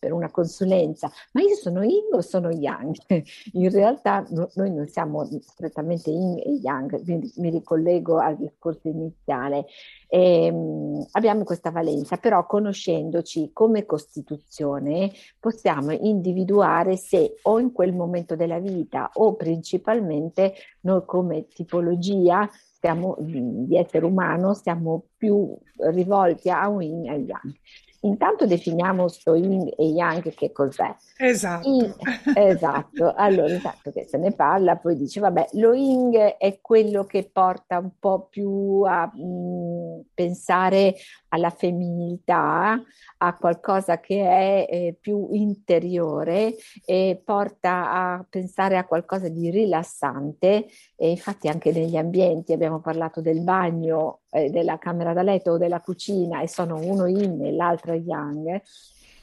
per 0.00 0.12
una 0.12 0.28
consulenza, 0.28 1.08
ma 1.34 1.42
io 1.42 1.54
sono 1.54 1.84
yin 1.84 2.12
o 2.12 2.20
sono 2.20 2.50
yang? 2.50 2.96
In 3.52 3.70
realtà 3.70 4.26
no, 4.30 4.50
noi 4.54 4.72
non 4.72 4.88
siamo 4.88 5.24
strettamente 5.40 6.10
yin 6.10 6.36
e 6.36 6.58
yang, 6.60 7.00
quindi 7.04 7.32
mi 7.36 7.48
ricollego 7.48 8.18
al 8.18 8.36
discorso 8.36 8.88
iniziale. 8.88 9.66
E, 10.08 10.50
um, 10.50 11.06
abbiamo 11.12 11.44
questa 11.44 11.70
valenza, 11.70 12.16
però 12.16 12.44
conoscendoci 12.44 13.50
come 13.52 13.86
Costituzione 13.86 15.12
possiamo 15.38 15.92
individuare 15.92 16.96
se 16.96 17.36
o 17.42 17.60
in 17.60 17.70
quel 17.70 17.94
momento 17.94 18.34
della 18.34 18.58
vita 18.58 19.10
o 19.14 19.36
principalmente 19.36 20.54
noi 20.80 21.04
come 21.04 21.46
tipologia 21.46 22.50
siamo, 22.86 23.16
di 23.18 23.76
essere 23.76 24.04
umano 24.04 24.54
siamo 24.54 25.06
più 25.16 25.56
rivolti 25.92 26.50
a 26.50 26.68
un 26.68 26.82
yin 26.82 27.06
e 27.06 27.10
a 27.10 27.14
yang. 27.16 27.54
Intanto 28.02 28.46
definiamo 28.46 29.08
sto 29.08 29.34
yin 29.34 29.68
e 29.76 29.86
yang 29.86 30.32
che 30.32 30.52
cos'è. 30.52 30.94
Esatto. 31.18 31.68
In, 31.68 31.92
esatto. 32.34 33.12
Allora, 33.16 33.52
intanto 33.52 33.90
che 33.90 34.06
se 34.06 34.18
ne 34.18 34.30
parla, 34.32 34.76
poi 34.76 34.96
dice, 34.96 35.18
vabbè, 35.18 35.48
lo 35.54 35.72
yin 35.72 36.34
è 36.38 36.58
quello 36.60 37.04
che 37.04 37.28
porta 37.32 37.78
un 37.78 37.90
po' 37.98 38.28
più 38.30 38.82
a 38.86 39.10
mh, 39.12 40.04
pensare 40.14 40.94
alla 41.36 41.50
femminilità, 41.50 42.82
a 43.18 43.36
qualcosa 43.36 44.00
che 44.00 44.20
è 44.22 44.66
eh, 44.68 44.96
più 45.00 45.28
interiore 45.32 46.56
e 46.84 47.20
porta 47.24 47.92
a 47.92 48.26
pensare 48.28 48.76
a 48.76 48.84
qualcosa 48.84 49.28
di 49.28 49.50
rilassante 49.50 50.66
e 50.96 51.10
infatti 51.10 51.48
anche 51.48 51.70
negli 51.72 51.96
ambienti 51.96 52.52
abbiamo 52.52 52.80
parlato 52.80 53.20
del 53.20 53.40
bagno, 53.42 54.20
eh, 54.30 54.50
della 54.50 54.78
camera 54.78 55.12
da 55.12 55.22
letto 55.22 55.52
o 55.52 55.58
della 55.58 55.80
cucina 55.80 56.40
e 56.40 56.48
sono 56.48 56.76
uno 56.76 57.06
yin 57.06 57.44
e 57.44 57.52
l'altro 57.52 57.94
yang. 57.94 58.60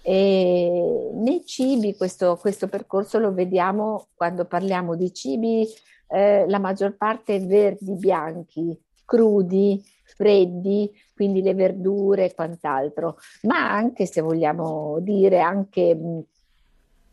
E 0.05 1.11
nei 1.13 1.45
cibi 1.45 1.95
questo, 1.95 2.35
questo 2.35 2.67
percorso 2.67 3.19
lo 3.19 3.33
vediamo 3.33 4.07
quando 4.15 4.45
parliamo 4.45 4.95
di 4.95 5.13
cibi, 5.13 5.65
eh, 6.09 6.45
la 6.47 6.59
maggior 6.59 6.95
parte 6.97 7.39
verdi, 7.39 7.95
bianchi, 7.95 8.77
crudi, 9.05 9.81
freddi, 10.15 10.89
quindi 11.13 11.41
le 11.41 11.53
verdure 11.53 12.25
e 12.25 12.33
quant'altro, 12.33 13.17
ma 13.43 13.71
anche 13.71 14.05
se 14.05 14.21
vogliamo 14.21 14.99
dire 14.99 15.39
anche, 15.39 15.97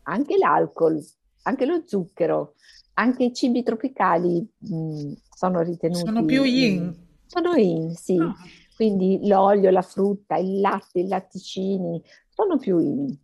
anche 0.03 0.37
l'alcol 0.37 1.03
anche 1.43 1.65
lo 1.65 1.81
zucchero, 1.85 2.53
anche 2.95 3.23
i 3.25 3.33
cibi 3.33 3.63
tropicali 3.63 4.47
mh, 4.57 5.11
sono 5.33 5.61
ritenuti... 5.61 6.05
Sono 6.05 6.25
più 6.25 6.43
yin. 6.43 6.93
Sono 7.25 7.55
yin, 7.55 7.95
sì. 7.95 8.17
Oh. 8.17 8.35
Quindi 8.75 9.27
l'olio, 9.27 9.69
la 9.69 9.81
frutta, 9.81 10.37
il 10.37 10.59
latte, 10.59 10.99
i 10.99 11.07
latticini 11.07 12.01
sono 12.29 12.57
più 12.57 12.79
yin. 12.79 13.17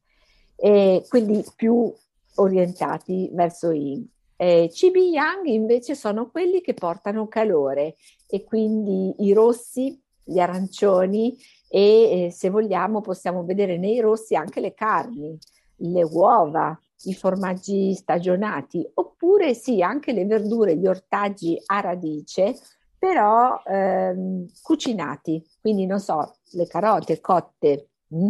E 0.55 1.05
quindi 1.07 1.43
più 1.55 1.93
orientati 2.35 3.29
verso 3.33 3.71
yin. 3.71 4.07
Eh, 4.39 4.69
cibi 4.71 5.09
yang 5.09 5.47
invece 5.47 5.95
sono 5.95 6.29
quelli 6.29 6.61
che 6.61 6.75
portano 6.75 7.27
calore 7.27 7.95
e 8.27 8.43
quindi 8.43 9.15
i 9.25 9.33
rossi, 9.33 9.99
gli 10.23 10.37
arancioni 10.37 11.35
e 11.67 12.25
eh, 12.25 12.31
se 12.31 12.49
vogliamo 12.49 13.01
possiamo 13.01 13.43
vedere 13.43 13.77
nei 13.77 13.99
rossi 13.99 14.35
anche 14.35 14.59
le 14.59 14.75
carni, 14.75 15.35
le 15.77 16.03
uova, 16.03 16.79
i 17.05 17.15
formaggi 17.15 17.95
stagionati 17.95 18.87
oppure 18.93 19.55
sì 19.55 19.81
anche 19.81 20.13
le 20.13 20.25
verdure, 20.25 20.75
gli 20.75 20.85
ortaggi 20.85 21.59
a 21.65 21.79
radice 21.79 22.55
però 22.97 23.61
ehm, 23.65 24.45
cucinati, 24.61 25.43
quindi 25.61 25.85
non 25.85 25.99
so, 25.99 26.37
le 26.51 26.67
carote 26.67 27.19
cotte, 27.19 27.89
mh? 28.07 28.25
Mm, 28.25 28.29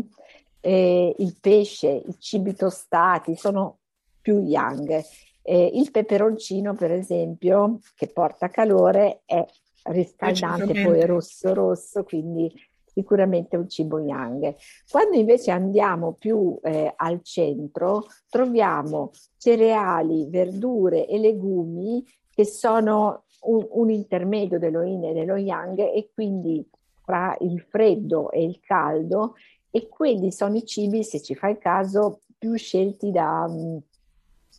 eh, 0.60 1.16
il 1.20 1.38
pesce, 1.40 1.88
i 1.88 2.16
cibi 2.20 2.54
tostati 2.54 3.36
sono 3.36 3.78
più 4.22 4.40
young 4.42 5.02
eh, 5.50 5.72
il 5.74 5.92
peperoncino, 5.92 6.74
per 6.74 6.92
esempio, 6.92 7.80
che 7.96 8.08
porta 8.08 8.50
calore, 8.50 9.22
è 9.24 9.46
riscaldante, 9.84 10.84
poi 10.84 11.06
rosso 11.06 11.54
rosso, 11.54 12.04
quindi 12.04 12.52
sicuramente 12.84 13.56
un 13.56 13.70
cibo 13.70 13.98
yang. 14.00 14.54
Quando 14.92 15.16
invece 15.16 15.52
andiamo 15.52 16.18
più 16.20 16.60
eh, 16.64 16.92
al 16.94 17.22
centro, 17.24 18.08
troviamo 18.30 19.12
cereali, 19.38 20.28
verdure 20.30 21.08
e 21.08 21.18
legumi 21.18 22.04
che 22.30 22.44
sono 22.44 23.24
un, 23.44 23.66
un 23.70 23.90
intermedio 23.90 24.60
dello 24.60 24.84
yin 24.84 25.06
e 25.06 25.14
dello 25.14 25.38
yang 25.38 25.80
e 25.80 26.10
quindi 26.14 26.68
tra 27.06 27.38
il 27.40 27.62
freddo 27.62 28.32
e 28.32 28.44
il 28.44 28.60
caldo 28.60 29.36
e 29.72 29.88
quelli 29.88 30.30
sono 30.30 30.58
i 30.58 30.66
cibi, 30.66 31.06
se 31.06 31.22
ci 31.22 31.36
fai 31.36 31.58
caso, 31.58 32.20
più 32.38 32.56
scelti 32.56 33.12
da, 33.12 33.48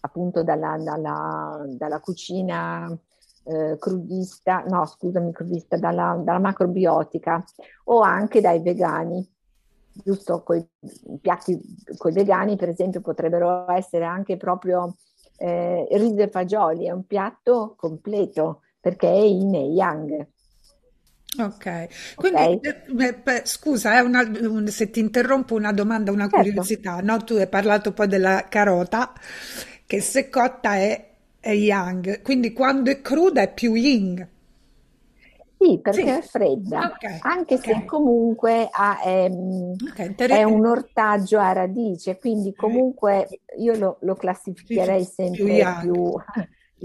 appunto 0.00 0.42
dalla, 0.42 0.76
dalla, 0.78 1.64
dalla 1.66 2.00
cucina 2.00 2.96
eh, 3.44 3.76
crudista, 3.78 4.64
no 4.68 4.86
scusami 4.86 5.32
crudista, 5.32 5.76
dalla, 5.76 6.20
dalla 6.22 6.38
macrobiotica 6.38 7.42
o 7.84 8.00
anche 8.00 8.40
dai 8.40 8.60
vegani 8.60 9.36
giusto, 10.02 10.42
con 10.42 10.56
i 10.56 11.18
piatti 11.20 11.58
con 11.96 12.10
i 12.10 12.14
vegani, 12.14 12.56
per 12.56 12.68
esempio, 12.68 13.00
potrebbero 13.00 13.70
essere 13.70 14.04
anche 14.04 14.36
proprio 14.36 14.96
eh, 15.36 15.86
riso 15.92 16.22
e 16.22 16.28
fagioli, 16.28 16.86
è 16.86 16.90
un 16.90 17.06
piatto 17.06 17.74
completo 17.76 18.62
perché 18.80 19.08
è 19.08 19.20
in 19.20 19.54
e 19.54 19.66
yang. 19.72 20.26
Ok, 21.38 22.14
quindi 22.14 22.40
okay. 22.40 23.14
Eh, 23.24 23.42
scusa, 23.44 23.98
eh, 23.98 24.00
una, 24.00 24.22
un, 24.22 24.66
se 24.68 24.90
ti 24.90 24.98
interrompo 24.98 25.54
una 25.54 25.72
domanda, 25.72 26.10
una 26.10 26.28
certo. 26.28 26.36
curiosità, 26.38 27.00
no? 27.00 27.22
Tu 27.22 27.34
hai 27.34 27.48
parlato 27.48 27.92
poi 27.92 28.08
della 28.08 28.46
carota 28.48 29.12
che 29.88 30.02
se 30.02 30.28
cotta 30.28 30.74
è, 30.74 31.12
è 31.40 31.50
yang, 31.50 32.20
quindi 32.20 32.52
quando 32.52 32.90
è 32.90 33.00
cruda 33.00 33.40
è 33.40 33.54
più 33.54 33.72
yin. 33.72 34.28
Sì, 35.58 35.80
perché 35.80 36.02
sì. 36.02 36.08
è 36.08 36.20
fredda, 36.20 36.92
okay. 36.94 37.18
anche 37.22 37.54
okay. 37.54 37.74
se 37.74 37.84
comunque 37.86 38.68
ha, 38.70 39.00
è, 39.00 39.30
okay, 39.90 40.14
è, 40.14 40.42
un 40.44 40.66
ortaggio 40.66 41.38
a 41.38 41.52
radice, 41.52 42.18
quindi 42.18 42.54
comunque 42.54 43.40
io 43.58 43.76
lo, 43.78 43.96
lo 44.02 44.14
classificherei 44.14 45.04
sempre 45.04 45.42
più 45.42 45.52
young. 45.54 45.80
più 45.80 46.14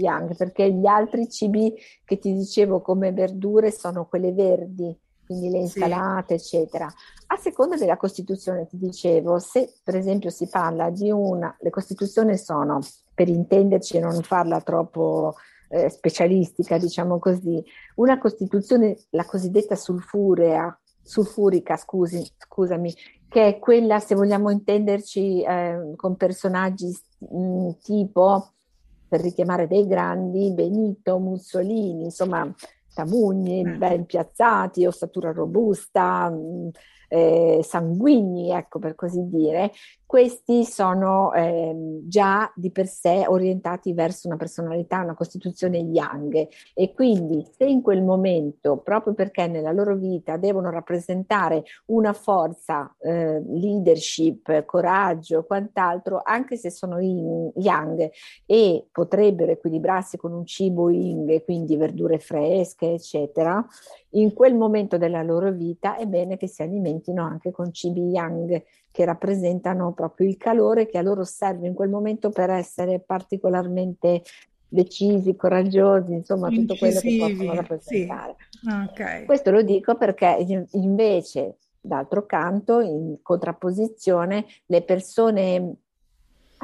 young, 0.02 0.34
perché 0.34 0.72
gli 0.72 0.86
altri 0.86 1.28
cibi 1.28 1.74
che 2.06 2.18
ti 2.18 2.32
dicevo 2.32 2.80
come 2.80 3.12
verdure 3.12 3.70
sono 3.70 4.06
quelle 4.06 4.32
verdi, 4.32 4.98
quindi 5.26 5.50
le 5.50 5.58
insalate, 5.58 6.38
sì. 6.38 6.56
eccetera. 6.56 6.86
A 7.26 7.36
seconda 7.36 7.76
della 7.76 7.96
Costituzione, 7.96 8.66
ti 8.66 8.78
dicevo, 8.78 9.38
se 9.38 9.72
per 9.82 9.96
esempio 9.96 10.30
si 10.30 10.48
parla 10.48 10.90
di 10.90 11.10
una, 11.10 11.54
le 11.60 11.70
Costituzioni 11.70 12.36
sono, 12.36 12.80
per 13.14 13.28
intenderci 13.28 13.96
e 13.96 14.00
non 14.00 14.22
farla 14.22 14.60
troppo 14.60 15.34
eh, 15.68 15.88
specialistica, 15.88 16.78
diciamo 16.78 17.18
così, 17.18 17.64
una 17.96 18.18
Costituzione, 18.18 18.96
la 19.10 19.24
cosiddetta 19.24 19.76
sulfurea, 19.76 20.76
sulfurica, 21.02 21.76
scusi, 21.76 22.24
scusami, 22.38 22.94
che 23.28 23.46
è 23.46 23.58
quella, 23.58 24.00
se 24.00 24.14
vogliamo 24.14 24.50
intenderci, 24.50 25.42
eh, 25.42 25.92
con 25.96 26.16
personaggi 26.16 26.96
mh, 27.18 27.36
mm, 27.36 27.70
tipo, 27.82 28.50
per 29.08 29.20
richiamare 29.20 29.66
dei 29.66 29.86
grandi, 29.86 30.52
Benito, 30.52 31.18
Mussolini, 31.18 32.04
insomma, 32.04 32.52
Tamugni, 32.94 33.62
ben 33.78 34.06
piazzati, 34.06 34.86
ossatura 34.86 35.32
robusta, 35.32 36.30
mh, 36.30 36.70
eh, 37.14 37.60
sanguigni, 37.62 38.50
ecco 38.50 38.80
per 38.80 38.96
così 38.96 39.28
dire, 39.28 39.70
questi 40.04 40.64
sono 40.64 41.32
eh, 41.32 42.00
già 42.06 42.52
di 42.56 42.70
per 42.70 42.86
sé 42.86 43.24
orientati 43.26 43.92
verso 43.92 44.26
una 44.26 44.36
personalità, 44.36 45.00
una 45.00 45.14
costituzione 45.14 45.78
yang. 45.78 46.48
E 46.74 46.92
quindi 46.92 47.46
se 47.56 47.64
in 47.64 47.82
quel 47.82 48.02
momento, 48.02 48.78
proprio 48.78 49.14
perché 49.14 49.46
nella 49.46 49.70
loro 49.72 49.94
vita 49.94 50.36
devono 50.36 50.70
rappresentare 50.70 51.62
una 51.86 52.12
forza, 52.12 52.94
eh, 53.00 53.40
leadership, 53.44 54.64
coraggio, 54.64 55.44
quant'altro, 55.44 56.20
anche 56.24 56.56
se 56.56 56.70
sono 56.70 56.98
in 57.00 57.50
yang 57.56 58.10
e 58.46 58.86
potrebbero 58.90 59.52
equilibrarsi 59.52 60.16
con 60.16 60.32
un 60.32 60.46
cibo 60.46 60.90
yin, 60.90 61.42
quindi 61.44 61.76
verdure 61.76 62.18
fresche, 62.18 62.92
eccetera, 62.92 63.64
in 64.10 64.32
quel 64.32 64.54
momento 64.54 64.96
della 64.96 65.22
loro 65.22 65.50
vita 65.50 65.96
è 65.96 66.06
bene 66.06 66.36
che 66.36 66.46
si 66.46 66.62
alimentino 66.62 67.02
anche 67.12 67.50
con 67.50 67.72
cibi 67.72 68.10
yang 68.10 68.62
che 68.90 69.04
rappresentano 69.04 69.92
proprio 69.92 70.28
il 70.28 70.36
calore 70.36 70.86
che 70.86 70.98
a 70.98 71.02
loro 71.02 71.24
serve 71.24 71.66
in 71.66 71.74
quel 71.74 71.88
momento 71.90 72.30
per 72.30 72.50
essere 72.50 73.00
particolarmente 73.00 74.22
decisi, 74.68 75.36
coraggiosi, 75.36 76.12
insomma 76.12 76.48
tutto 76.48 76.74
quello 76.76 77.00
che 77.00 77.16
possono 77.18 77.54
rappresentare. 77.54 78.36
Sì. 78.50 78.68
Okay. 78.90 79.24
Questo 79.24 79.50
lo 79.50 79.62
dico 79.62 79.96
perché 79.96 80.44
invece, 80.72 81.56
d'altro 81.80 82.26
canto, 82.26 82.80
in 82.80 83.18
contrapposizione, 83.22 84.44
le 84.66 84.82
persone 84.82 85.74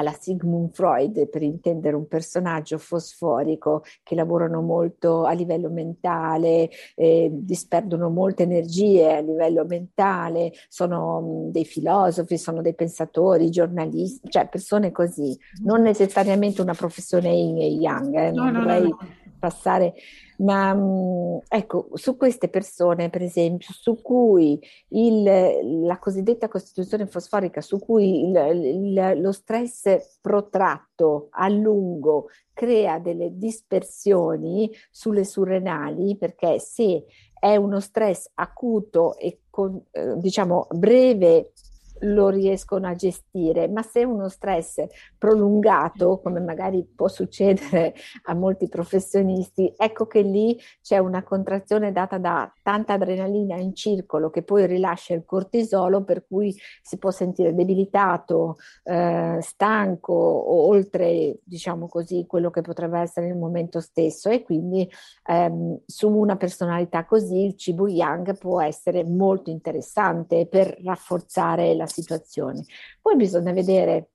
alla 0.01 0.17
Sigmund 0.19 0.73
Freud, 0.73 1.29
per 1.29 1.43
intendere 1.43 1.95
un 1.95 2.09
personaggio 2.09 2.79
fosforico 2.79 3.85
che 4.03 4.15
lavorano 4.15 4.63
molto 4.63 5.25
a 5.25 5.33
livello 5.33 5.69
mentale, 5.69 6.71
eh, 6.95 7.29
disperdono 7.31 8.09
molte 8.09 8.45
energie 8.45 9.17
a 9.17 9.21
livello 9.21 9.65
mentale, 9.67 10.53
sono 10.69 11.21
mh, 11.21 11.51
dei 11.51 11.67
filosofi, 11.67 12.39
sono 12.39 12.63
dei 12.63 12.75
pensatori, 12.75 13.51
giornalisti, 13.51 14.31
cioè 14.31 14.49
persone 14.49 14.91
così, 14.91 15.39
non 15.63 15.83
necessariamente 15.83 16.63
una 16.63 16.75
professione 16.75 17.35
yin 17.35 17.59
e 17.59 17.67
yang, 17.67 18.15
eh, 18.15 18.31
non 18.31 18.53
no, 18.53 18.61
vorrei 18.61 18.83
no, 18.83 18.89
no, 18.89 19.09
passare 19.41 19.95
ma 20.41 20.75
mm, 20.75 21.39
ecco, 21.49 21.89
su 21.95 22.17
queste 22.17 22.49
persone, 22.49 23.11
per 23.11 23.23
esempio, 23.23 23.69
su 23.73 24.01
cui 24.01 24.59
il, 24.89 25.85
la 25.87 25.99
cosiddetta 25.99 26.49
costituzione 26.49 27.07
fosforica, 27.07 27.61
su 27.61 27.79
cui 27.79 28.29
il, 28.29 28.37
il, 28.37 29.21
lo 29.21 29.33
stress 29.33 30.19
protratto 30.21 31.29
a 31.31 31.49
lungo 31.49 32.29
crea 32.53 32.99
delle 32.99 33.37
dispersioni 33.37 34.71
sulle 34.91 35.25
surrenali, 35.25 36.17
perché 36.17 36.59
se 36.59 37.05
è 37.39 37.57
uno 37.57 37.81
stress 37.81 38.31
acuto 38.35 39.17
e 39.17 39.41
con, 39.51 39.83
eh, 39.91 40.17
diciamo 40.19 40.67
breve 40.71 41.53
lo 42.01 42.29
riescono 42.29 42.87
a 42.87 42.95
gestire, 42.95 43.69
ma 43.69 43.83
se 43.83 44.05
uno 44.05 44.29
stress 44.29 44.85
prolungato, 45.19 46.21
come 46.21 46.41
magari 46.41 46.85
può 46.85 47.09
succedere 47.09 47.95
a 48.25 48.35
molti 48.35 48.69
professionisti, 48.69 49.73
ecco 49.77 50.07
che 50.07 50.23
lì 50.23 50.59
c'è 50.83 50.99
una 50.99 51.23
contrazione 51.23 51.93
data 51.93 52.19
da 52.19 52.53
tanta 52.63 52.95
adrenalina 52.95 53.57
in 53.57 53.75
circolo 53.75 54.31
che 54.31 54.43
poi 54.43 54.67
rilascia 54.67 55.15
il 55.15 55.25
cortisolo, 55.25 56.05
per 56.05 56.27
cui 56.27 56.57
si 56.83 56.99
può 56.99 57.11
sentire 57.11 57.55
debilitato, 57.55 58.57
eh, 58.85 59.39
stanco, 59.41 60.13
oltre, 60.15 61.39
diciamo 61.45 61.89
così, 61.89 62.25
quello 62.27 62.51
che 62.51 62.63
potrebbe 62.63 63.01
essere 63.01 63.29
il 63.29 63.37
momento 63.37 63.81
stesso. 63.81 64.29
E 64.31 64.43
quindi 64.43 64.89
ehm, 65.25 65.81
su 65.87 66.09
una 66.09 66.37
personalità 66.37 67.05
così 67.05 67.45
il 67.45 67.57
cibo 67.57 67.89
yang 67.89 68.37
può 68.39 68.61
essere 68.61 69.05
molto 69.05 69.51
interessante 69.51 70.47
per 70.47 70.79
rafforzare 70.83 71.75
la 71.75 71.87
situazione. 71.91 72.65
Poi 73.01 73.17
bisogna 73.17 73.53
vedere 73.53 74.11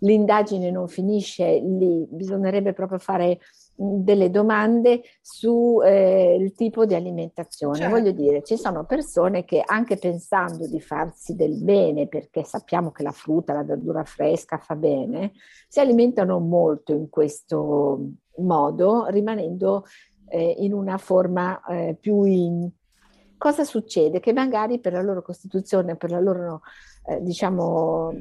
l'indagine 0.00 0.70
non 0.70 0.88
finisce 0.88 1.58
lì, 1.58 2.06
bisognerebbe 2.08 2.72
proprio 2.72 2.98
fare 2.98 3.38
delle 3.74 4.30
domande 4.30 5.02
sul 5.20 5.84
eh, 5.84 6.52
tipo 6.56 6.84
di 6.84 6.94
alimentazione. 6.94 7.78
Certo. 7.78 7.94
Voglio 7.94 8.10
dire, 8.10 8.42
ci 8.42 8.56
sono 8.56 8.84
persone 8.84 9.44
che 9.44 9.62
anche 9.64 9.96
pensando 9.96 10.66
di 10.66 10.80
farsi 10.80 11.34
del 11.34 11.62
bene, 11.62 12.08
perché 12.08 12.42
sappiamo 12.42 12.90
che 12.90 13.02
la 13.02 13.12
frutta, 13.12 13.52
la 13.52 13.64
verdura 13.64 14.04
fresca 14.04 14.58
fa 14.58 14.74
bene, 14.74 15.32
si 15.68 15.80
alimentano 15.80 16.38
molto 16.40 16.92
in 16.92 17.08
questo 17.08 18.00
modo, 18.38 19.06
rimanendo 19.06 19.84
eh, 20.28 20.56
in 20.58 20.72
una 20.72 20.98
forma 20.98 21.62
eh, 21.64 21.96
più 21.98 22.24
in... 22.24 22.68
Cosa 23.36 23.62
succede? 23.62 24.18
Che 24.18 24.32
magari 24.32 24.80
per 24.80 24.92
la 24.92 25.02
loro 25.02 25.22
costituzione, 25.22 25.94
per 25.94 26.10
la 26.10 26.18
loro 26.18 26.62
eh, 27.08 27.22
diciamo, 27.22 28.12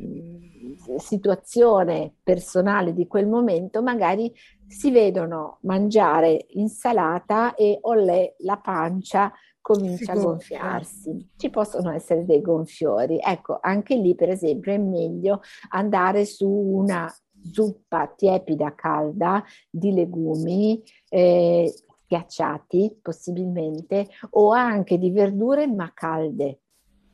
situazione 0.97 2.15
personale 2.23 2.93
di 2.93 3.07
quel 3.07 3.27
momento, 3.27 3.81
magari 3.81 4.33
si 4.67 4.91
vedono 4.91 5.59
mangiare 5.61 6.45
insalata 6.49 7.53
e 7.55 7.77
olè 7.81 8.35
la 8.39 8.57
pancia 8.57 9.31
comincia 9.61 10.13
a 10.13 10.15
gonfiarsi. 10.15 11.31
Ci 11.35 11.49
possono 11.49 11.91
essere 11.91 12.25
dei 12.25 12.41
gonfiori. 12.41 13.19
Ecco, 13.21 13.57
anche 13.61 13.95
lì 13.95 14.15
per 14.15 14.29
esempio 14.29 14.71
è 14.71 14.77
meglio 14.77 15.41
andare 15.71 16.25
su 16.25 16.49
una 16.49 17.13
zuppa 17.51 18.07
tiepida 18.15 18.73
calda 18.75 19.43
di 19.69 19.93
legumi 19.93 20.81
eh, 21.09 21.73
ghiacciati 22.07 22.99
possibilmente 23.01 24.07
o 24.31 24.51
anche 24.51 24.97
di 24.97 25.11
verdure 25.11 25.67
ma 25.67 25.91
calde. 25.93 26.61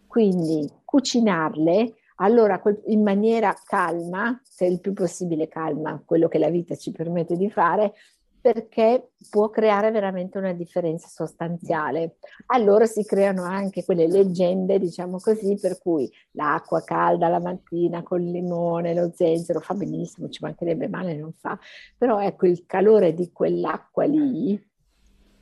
Quindi 0.05 0.69
cucinarle 0.93 1.95
allora 2.17 2.61
in 2.85 3.01
maniera 3.01 3.51
calma, 3.65 4.39
se 4.43 4.65
il 4.65 4.79
più 4.79 4.93
possibile 4.93 5.47
calma, 5.47 5.99
quello 6.05 6.27
che 6.27 6.37
la 6.37 6.51
vita 6.51 6.75
ci 6.75 6.91
permette 6.91 7.35
di 7.35 7.49
fare, 7.49 7.93
perché 8.39 9.13
può 9.27 9.49
creare 9.49 9.89
veramente 9.89 10.37
una 10.37 10.53
differenza 10.53 11.07
sostanziale. 11.07 12.17
Allora 12.47 12.85
si 12.85 13.03
creano 13.03 13.41
anche 13.41 13.83
quelle 13.83 14.07
leggende, 14.07 14.77
diciamo 14.77 15.17
così, 15.17 15.57
per 15.59 15.79
cui 15.79 16.07
l'acqua 16.33 16.83
calda 16.83 17.27
la 17.27 17.39
mattina 17.39 18.03
con 18.03 18.21
il 18.21 18.29
limone, 18.29 18.93
lo 18.93 19.11
zenzero 19.15 19.61
fa 19.61 19.73
benissimo, 19.73 20.29
ci 20.29 20.43
mancherebbe 20.43 20.87
male, 20.87 21.15
non 21.15 21.33
fa, 21.33 21.57
però 21.97 22.21
ecco 22.21 22.45
il 22.45 22.67
calore 22.67 23.15
di 23.15 23.31
quell'acqua 23.31 24.05
lì 24.05 24.71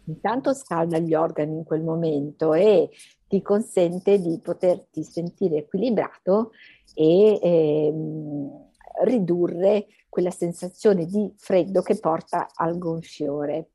intanto 0.06 0.54
scalda 0.54 0.98
gli 0.98 1.14
organi 1.14 1.56
in 1.58 1.64
quel 1.64 1.84
momento 1.84 2.54
e 2.54 2.90
ti 3.28 3.42
consente 3.42 4.20
di 4.20 4.40
poterti 4.40 5.04
sentire 5.04 5.58
equilibrato 5.58 6.52
e 6.94 7.40
ehm, 7.42 8.70
ridurre 9.04 9.88
quella 10.10 10.32
sensazione 10.32 11.06
di 11.06 11.34
freddo 11.38 11.82
che 11.82 11.98
porta 12.00 12.48
al 12.54 12.78
gonfiore. 12.78 13.70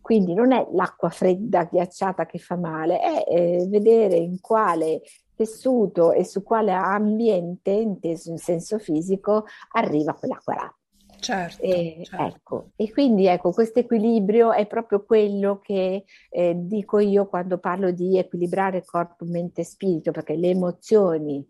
Quindi 0.00 0.34
non 0.34 0.52
è 0.52 0.66
l'acqua 0.72 1.10
fredda 1.10 1.64
ghiacciata 1.64 2.26
che 2.26 2.38
fa 2.38 2.56
male, 2.56 3.00
è 3.00 3.24
eh, 3.26 3.66
vedere 3.68 4.16
in 4.16 4.40
quale 4.40 5.02
tessuto 5.34 6.12
e 6.12 6.24
su 6.24 6.42
quale 6.42 6.72
ambiente, 6.72 7.70
inteso 7.70 8.30
in 8.30 8.38
senso 8.38 8.78
fisico, 8.78 9.44
arriva 9.72 10.14
quell'acqua 10.14 10.54
là. 10.54 10.77
Certo, 11.20 11.62
e, 11.62 12.00
certo. 12.04 12.36
Ecco, 12.36 12.70
e 12.76 12.90
quindi 12.90 13.26
ecco, 13.26 13.52
questo 13.52 13.80
equilibrio 13.80 14.52
è 14.52 14.66
proprio 14.66 15.04
quello 15.04 15.60
che 15.60 16.04
eh, 16.30 16.54
dico 16.56 16.98
io 16.98 17.26
quando 17.26 17.58
parlo 17.58 17.90
di 17.90 18.18
equilibrare 18.18 18.84
corpo, 18.84 19.24
mente 19.24 19.62
e 19.62 19.64
spirito, 19.64 20.10
perché 20.12 20.36
le 20.36 20.50
emozioni 20.50 21.46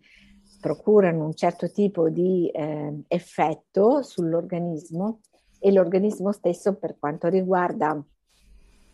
procurano 0.60 1.24
un 1.24 1.34
certo 1.34 1.70
tipo 1.70 2.08
di 2.08 2.48
eh, 2.48 3.02
effetto 3.08 4.02
sull'organismo 4.02 5.20
e 5.60 5.72
l'organismo 5.72 6.32
stesso 6.32 6.74
per 6.74 6.96
quanto 6.98 7.28
riguarda 7.28 8.02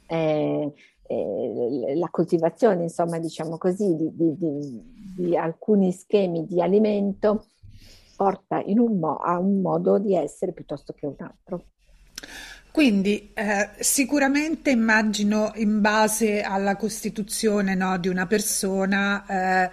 eh, 0.07 0.73
eh, 1.07 1.95
la 1.97 2.09
coltivazione, 2.11 2.85
insomma, 2.85 3.19
diciamo 3.19 3.59
così, 3.59 3.95
di, 3.95 4.11
di, 4.15 4.37
di, 4.37 4.83
di 5.17 5.37
alcuni 5.37 5.93
schemi 5.93 6.47
di 6.47 6.61
alimento 6.61 7.47
porta 8.16 8.62
un 8.64 8.98
mo- 8.98 9.16
a 9.16 9.38
un 9.38 9.61
modo 9.61 9.98
di 9.98 10.14
essere 10.14 10.53
piuttosto 10.53 10.92
che 10.92 11.07
un 11.07 11.16
altro. 11.18 11.64
Quindi 12.74 13.31
eh, 13.35 13.70
sicuramente 13.79 14.70
immagino 14.70 15.53
in 15.55 15.81
base 15.81 16.42
alla 16.42 16.74
costituzione 16.74 17.77
no, 17.77 17.98
di 17.98 18.09
una 18.09 18.27
persona, 18.27 19.24
eh, 19.29 19.70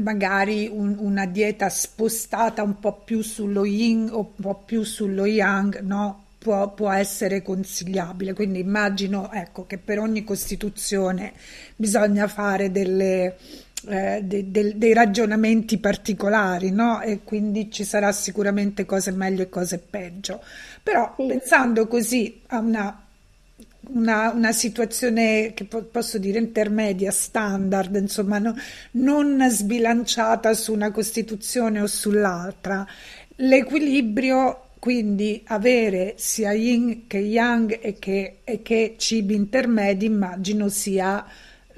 magari 0.00 0.68
un, 0.70 0.96
una 0.98 1.24
dieta 1.24 1.70
spostata 1.70 2.62
un 2.62 2.78
po' 2.78 3.00
più 3.04 3.22
sullo 3.22 3.64
yin 3.64 4.10
o 4.12 4.18
un 4.18 4.42
po' 4.42 4.62
più 4.66 4.82
sullo 4.82 5.24
yang, 5.24 5.80
no? 5.80 6.24
Può, 6.36 6.74
può, 6.74 6.90
essere 6.90 7.40
consigliabile. 7.40 8.34
Quindi 8.34 8.60
immagino 8.60 9.30
ecco, 9.32 9.64
che 9.64 9.78
per 9.78 9.98
ogni 9.98 10.22
costituzione 10.22 11.32
bisogna 11.74 12.28
fare 12.28 12.70
delle, 12.70 13.36
eh, 13.88 14.20
de, 14.22 14.50
de, 14.50 14.76
dei 14.76 14.92
ragionamenti 14.92 15.78
particolari, 15.78 16.70
no? 16.70 17.00
E 17.00 17.20
quindi 17.24 17.70
ci 17.70 17.84
sarà 17.84 18.12
sicuramente 18.12 18.84
cose 18.84 19.10
meglio 19.10 19.42
e 19.42 19.48
cose 19.48 19.78
peggio. 19.78 20.42
Però 20.82 21.14
sì. 21.16 21.26
pensando 21.26 21.86
così 21.86 22.40
a 22.48 22.58
una, 22.58 23.06
una, 23.88 24.30
una 24.32 24.52
situazione 24.52 25.52
che 25.54 25.64
po- 25.64 25.82
posso 25.84 26.18
dire 26.18 26.38
intermedia, 26.38 27.10
standard, 27.10 27.94
insomma, 27.96 28.38
no, 28.38 28.54
non 28.92 29.46
sbilanciata 29.48 30.52
su 30.54 30.72
una 30.72 30.90
costituzione 30.90 31.80
o 31.80 31.86
sull'altra, 31.86 32.86
l'equilibrio 33.36 34.64
quindi 34.80 35.42
avere 35.46 36.14
sia 36.16 36.52
yin 36.52 37.06
che 37.06 37.18
yang 37.18 37.78
e 37.82 37.98
che, 37.98 38.38
e 38.44 38.62
che 38.62 38.94
cibi 38.96 39.34
intermedi 39.34 40.06
immagino 40.06 40.68
sia 40.68 41.22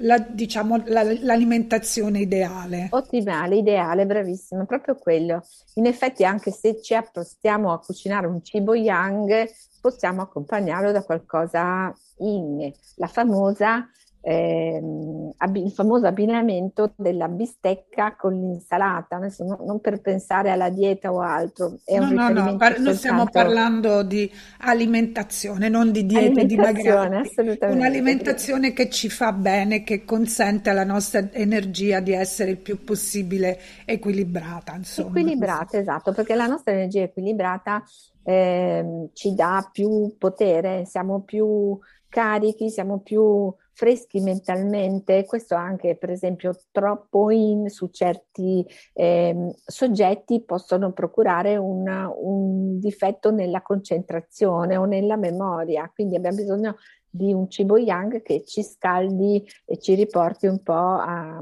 la, 0.03 0.19
diciamo, 0.19 0.81
la, 0.85 1.03
l'alimentazione 1.03 2.19
ideale. 2.19 2.87
Ottimale, 2.91 3.57
ideale, 3.57 4.05
bravissima, 4.05 4.65
proprio 4.65 4.95
quello. 4.95 5.43
In 5.75 5.85
effetti 5.85 6.23
anche 6.23 6.51
se 6.51 6.81
ci 6.81 6.93
appostiamo 6.93 7.71
a 7.73 7.79
cucinare 7.79 8.27
un 8.27 8.43
cibo 8.43 8.73
yang, 8.73 9.49
possiamo 9.81 10.21
accompagnarlo 10.21 10.91
da 10.91 11.03
qualcosa 11.03 11.93
in, 12.19 12.71
la 12.95 13.07
famosa 13.07 13.89
ehm, 14.25 15.33
il 15.55 15.71
famoso 15.71 16.07
abbinamento 16.07 16.93
della 16.95 17.27
bistecca 17.27 18.15
con 18.15 18.33
l'insalata, 18.33 19.17
Adesso 19.17 19.43
non, 19.43 19.57
non 19.65 19.81
per 19.81 19.99
pensare 19.99 20.49
alla 20.49 20.69
dieta 20.69 21.11
o 21.11 21.19
altro. 21.19 21.79
È 21.83 21.99
no, 21.99 22.09
no, 22.09 22.29
no, 22.29 22.55
par- 22.55 22.79
noi 22.79 22.95
stiamo 22.95 23.25
parlando 23.29 24.01
di 24.03 24.29
alimentazione, 24.59 25.67
non 25.67 25.91
di 25.91 26.05
diete 26.05 26.45
dimagranti. 26.45 27.35
Un'alimentazione 27.59 28.71
che 28.71 28.89
ci 28.89 29.09
fa 29.09 29.33
bene, 29.33 29.83
che 29.83 30.05
consente 30.05 30.69
alla 30.69 30.85
nostra 30.85 31.29
energia 31.31 31.99
di 31.99 32.13
essere 32.13 32.51
il 32.51 32.57
più 32.57 32.83
possibile 32.83 33.59
equilibrata. 33.85 34.73
Insomma. 34.75 35.09
Equilibrata, 35.09 35.77
esatto, 35.77 36.13
perché 36.13 36.33
la 36.35 36.47
nostra 36.47 36.71
energia 36.71 37.01
equilibrata 37.01 37.83
eh, 38.23 39.09
ci 39.11 39.35
dà 39.35 39.69
più 39.71 40.15
potere, 40.17 40.85
siamo 40.85 41.21
più 41.21 41.77
carichi, 42.13 42.69
siamo 42.69 42.99
più 42.99 43.51
freschi 43.71 44.19
mentalmente, 44.21 45.25
questo 45.25 45.55
anche 45.55 45.95
per 45.95 46.11
esempio 46.11 46.55
troppo 46.69 47.31
in 47.31 47.69
su 47.69 47.87
certi 47.87 48.63
eh, 48.93 49.55
soggetti 49.65 50.43
possono 50.43 50.91
procurare 50.91 51.57
una, 51.57 52.13
un 52.15 52.77
difetto 52.77 53.31
nella 53.31 53.63
concentrazione 53.63 54.77
o 54.77 54.85
nella 54.85 55.15
memoria, 55.15 55.91
quindi 55.91 56.15
abbiamo 56.15 56.37
bisogno 56.37 56.75
di 57.09 57.33
un 57.33 57.49
cibo 57.49 57.77
yang 57.77 58.21
che 58.21 58.43
ci 58.43 58.61
scaldi 58.61 59.43
e 59.65 59.79
ci 59.79 59.95
riporti 59.95 60.45
un 60.45 60.61
po' 60.61 60.73
a, 60.73 61.41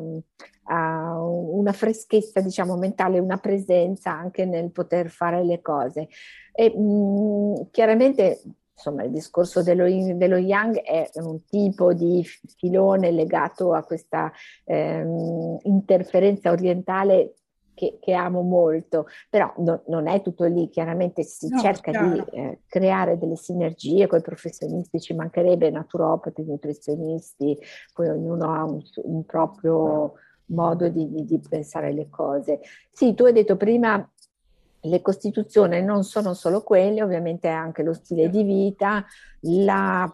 a 0.63 1.21
una 1.21 1.73
freschezza 1.73 2.39
diciamo 2.39 2.77
mentale, 2.77 3.19
una 3.19 3.39
presenza 3.39 4.11
anche 4.11 4.45
nel 4.45 4.71
poter 4.71 5.09
fare 5.09 5.43
le 5.43 5.61
cose. 5.61 6.07
E, 6.53 6.69
mh, 6.73 7.71
chiaramente 7.71 8.41
insomma, 8.81 9.03
il 9.03 9.11
discorso 9.11 9.61
dello, 9.61 9.85
dello, 10.15 10.37
Yang 10.37 10.81
è 10.81 11.09
un 11.15 11.45
tipo 11.45 11.93
di 11.93 12.25
filone 12.57 13.11
legato 13.11 13.73
a 13.73 13.83
questa 13.83 14.31
ehm, 14.65 15.59
interferenza 15.63 16.51
orientale 16.51 17.35
che, 17.73 17.97
che, 18.01 18.13
amo 18.13 18.41
molto, 18.41 19.07
però 19.29 19.53
no, 19.57 19.83
non 19.87 20.07
è 20.07 20.21
tutto 20.21 20.45
lì, 20.45 20.69
chiaramente 20.69 21.23
si 21.23 21.47
no, 21.47 21.59
cerca 21.59 21.91
chiaro. 21.91 22.09
di 22.09 22.37
eh, 22.37 22.59
creare 22.67 23.17
delle 23.17 23.35
sinergie 23.35 24.07
con 24.07 24.19
i 24.19 24.23
professionisti, 24.23 24.99
ci 24.99 25.13
mancherebbe 25.13 25.69
naturopati, 25.69 26.43
nutrizionisti, 26.43 27.57
poi 27.93 28.09
ognuno 28.09 28.53
ha 28.53 28.63
un, 28.63 28.81
un 29.03 29.25
proprio 29.25 30.13
modo 30.47 30.89
di, 30.89 31.09
di, 31.09 31.23
di 31.23 31.39
pensare 31.39 31.93
le 31.93 32.09
cose. 32.09 32.59
Sì, 32.91 33.13
tu 33.13 33.23
hai 33.23 33.33
detto 33.33 33.55
prima 33.55 34.07
le 34.81 35.01
costituzioni 35.01 35.81
non 35.83 36.03
sono 36.03 36.33
solo 36.33 36.61
quelle, 36.63 37.03
ovviamente 37.03 37.47
anche 37.47 37.83
lo 37.83 37.93
stile 37.93 38.29
di 38.29 38.43
vita, 38.43 39.05
la, 39.41 40.11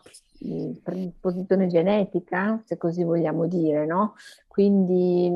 predisposizione 0.84 1.68
genetica, 1.68 2.62
se 2.66 2.78
così 2.78 3.04
vogliamo 3.04 3.48
dire, 3.48 3.86
no? 3.86 4.16
Quindi, 4.48 5.32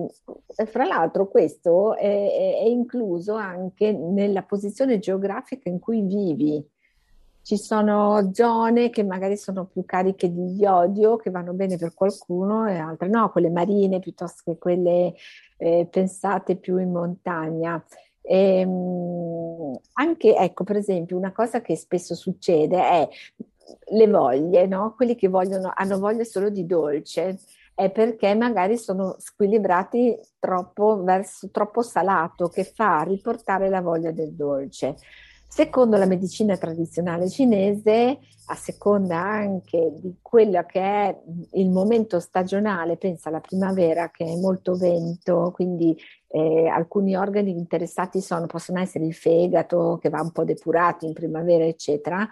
fra 0.66 0.86
l'altro, 0.86 1.28
questo 1.28 1.96
è, 1.96 2.60
è, 2.60 2.68
incluso 2.68 3.34
anche 3.36 3.92
nella 3.92 4.44
posizione 4.44 5.00
geografica 5.00 5.70
in 5.70 5.80
cui 5.80 6.02
vivi. 6.02 6.64
Ci 7.44 7.58
sono 7.58 8.32
zone 8.34 8.92
che 8.92 9.04
magari 9.04 9.36
sono 9.36 9.66
più 9.66 9.84
cariche 9.86 10.32
di 10.32 10.58
iodio, 10.58 11.16
che 11.16 11.32
vanno 11.32 11.54
bene 11.54 11.78
per 11.78 11.94
qualcuno, 11.94 12.68
e 12.68 12.78
altre 12.78 13.10
no, 13.10 13.32
quelle 13.32 13.50
marine 13.50 14.00
piuttosto 14.00 14.44
che 14.46 14.58
quelle 14.60 15.14
eh, 15.58 15.88
pensate 15.90 16.56
più 16.56 16.78
in 16.78 16.92
montagna. 16.92 17.84
E, 18.22 18.60
ehm, 18.60 19.80
anche, 19.94 20.36
ecco, 20.36 20.64
per 20.64 20.78
esempio, 20.78 21.18
una 21.18 21.32
cosa 21.32 21.62
che 21.62 21.76
spesso 21.76 22.16
succede 22.16 22.78
è 22.78 23.10
le 23.92 24.08
voglie, 24.08 24.66
no? 24.68 24.94
Quelli 24.96 25.16
che 25.16 25.28
vogliono, 25.28 25.72
hanno 25.74 26.00
voglia 26.00 26.24
solo 26.24 26.50
di 26.50 26.66
dolce, 26.66 27.40
è 27.74 27.90
perché 27.92 28.36
magari 28.36 28.78
sono 28.78 29.16
squilibrati 29.18 30.18
troppo 30.40 31.04
verso 31.04 31.50
troppo 31.52 31.82
salato, 31.82 32.48
che 32.50 32.64
fa 32.64 33.02
riportare 33.02 33.70
la 33.70 33.82
voglia 33.82 34.12
del 34.12 34.34
dolce. 34.34 34.96
Secondo 35.54 35.98
la 35.98 36.06
medicina 36.06 36.56
tradizionale 36.56 37.30
cinese, 37.30 38.20
a 38.46 38.56
seconda 38.56 39.20
anche 39.20 39.92
di 40.00 40.16
quello 40.22 40.64
che 40.66 40.80
è 40.80 41.22
il 41.56 41.70
momento 41.70 42.22
stagionale, 42.22 42.96
pensa 42.96 43.28
alla 43.28 43.42
primavera 43.42 44.10
che 44.12 44.24
è 44.24 44.38
molto 44.38 44.76
vento, 44.76 45.52
quindi 45.54 45.94
eh, 46.30 46.68
alcuni 46.68 47.18
organi 47.18 47.52
interessati 47.52 48.22
sono, 48.22 48.46
possono 48.46 48.80
essere 48.80 49.04
il 49.06 49.14
fegato 49.14 50.00
che 50.02 50.08
va 50.08 50.22
un 50.22 50.32
po' 50.32 50.46
depurato 50.46 51.06
in 51.06 51.12
primavera, 51.12 51.66
eccetera, 51.66 52.26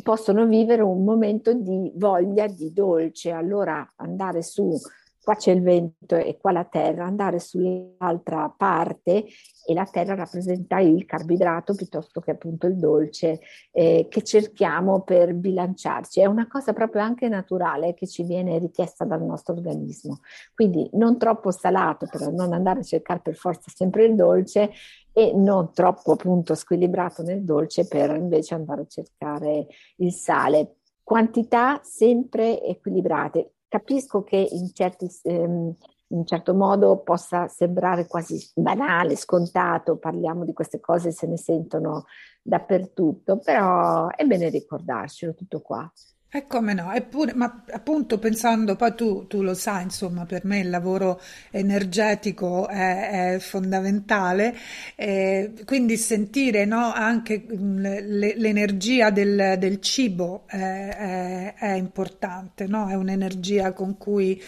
possono 0.00 0.46
vivere 0.46 0.82
un 0.82 1.02
momento 1.02 1.52
di 1.52 1.90
voglia 1.96 2.46
di 2.46 2.72
dolce. 2.72 3.32
Allora 3.32 3.92
andare 3.96 4.40
su 4.42 4.78
qua 5.22 5.36
c'è 5.36 5.52
il 5.52 5.62
vento 5.62 6.16
e 6.16 6.36
qua 6.40 6.50
la 6.50 6.64
terra, 6.64 7.04
andare 7.04 7.38
sull'altra 7.38 8.52
parte 8.56 9.24
e 9.64 9.74
la 9.74 9.84
terra 9.84 10.16
rappresenta 10.16 10.80
il 10.80 11.04
carboidrato 11.04 11.74
piuttosto 11.74 12.20
che 12.20 12.32
appunto 12.32 12.66
il 12.66 12.76
dolce 12.76 13.40
eh, 13.70 14.08
che 14.10 14.22
cerchiamo 14.22 15.02
per 15.02 15.34
bilanciarci. 15.34 16.20
È 16.20 16.26
una 16.26 16.48
cosa 16.48 16.72
proprio 16.72 17.02
anche 17.02 17.28
naturale 17.28 17.94
che 17.94 18.08
ci 18.08 18.24
viene 18.24 18.58
richiesta 18.58 19.04
dal 19.04 19.22
nostro 19.22 19.54
organismo. 19.54 20.20
Quindi 20.54 20.88
non 20.94 21.18
troppo 21.18 21.52
salato 21.52 22.06
per 22.10 22.32
non 22.32 22.52
andare 22.52 22.80
a 22.80 22.84
cercare 22.84 23.20
per 23.20 23.36
forza 23.36 23.70
sempre 23.72 24.06
il 24.06 24.16
dolce 24.16 24.72
e 25.12 25.32
non 25.34 25.72
troppo 25.72 26.12
appunto 26.12 26.54
squilibrato 26.56 27.22
nel 27.22 27.44
dolce 27.44 27.86
per 27.86 28.10
invece 28.16 28.54
andare 28.54 28.82
a 28.82 28.86
cercare 28.86 29.66
il 29.96 30.12
sale. 30.12 30.78
Quantità 31.04 31.80
sempre 31.84 32.62
equilibrate 32.62 33.52
Capisco 33.72 34.22
che 34.22 34.36
in, 34.36 34.70
certi, 34.74 35.08
ehm, 35.22 35.74
in 36.08 36.18
un 36.18 36.26
certo 36.26 36.52
modo 36.52 36.98
possa 36.98 37.48
sembrare 37.48 38.06
quasi 38.06 38.38
banale, 38.54 39.16
scontato, 39.16 39.96
parliamo 39.96 40.44
di 40.44 40.52
queste 40.52 40.78
cose, 40.78 41.10
se 41.10 41.26
ne 41.26 41.38
sentono 41.38 42.04
dappertutto, 42.42 43.38
però 43.38 44.08
è 44.08 44.26
bene 44.26 44.50
ricordarcelo 44.50 45.32
tutto 45.32 45.62
qua. 45.62 45.90
E 46.34 46.46
come 46.46 46.72
no, 46.72 46.90
eppure, 46.92 47.34
ma 47.34 47.62
appunto 47.72 48.18
pensando, 48.18 48.74
poi 48.74 48.94
tu, 48.94 49.26
tu, 49.26 49.42
lo 49.42 49.52
sai, 49.52 49.82
insomma, 49.82 50.24
per 50.24 50.46
me 50.46 50.60
il 50.60 50.70
lavoro 50.70 51.20
energetico 51.50 52.68
è, 52.68 53.34
è 53.34 53.38
fondamentale, 53.38 54.56
eh, 54.94 55.52
quindi 55.66 55.98
sentire 55.98 56.64
no, 56.64 56.90
anche 56.90 57.44
le, 57.50 58.34
l'energia 58.34 59.10
del, 59.10 59.56
del 59.58 59.78
cibo 59.82 60.44
è, 60.46 60.56
è, 60.56 61.54
è 61.54 61.72
importante, 61.74 62.66
no? 62.66 62.88
è 62.88 62.94
un'energia 62.94 63.74
con 63.74 63.98
cui 63.98 64.42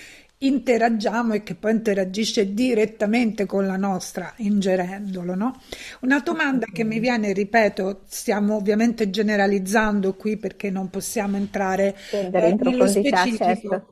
interagiamo 0.47 1.35
e 1.35 1.43
che 1.43 1.55
poi 1.55 1.73
interagisce 1.73 2.53
direttamente 2.53 3.47
con 3.47 3.67
la 3.67 3.77
nostra 3.77 4.33
ingerendolo. 4.37 5.35
No? 5.35 5.61
Una 6.01 6.21
domanda 6.21 6.67
che 6.73 6.85
mi 6.85 6.99
viene, 6.99 7.33
ripeto, 7.33 8.03
stiamo 8.07 8.57
ovviamente 8.57 9.11
generalizzando 9.11 10.15
qui 10.15 10.37
perché 10.37 10.71
non 10.71 10.91
possiamo 10.91 11.37
entrare 11.37 11.97
eh, 12.11 12.31
nello 12.31 12.87
specifico, 12.87 13.45
certo. 13.45 13.89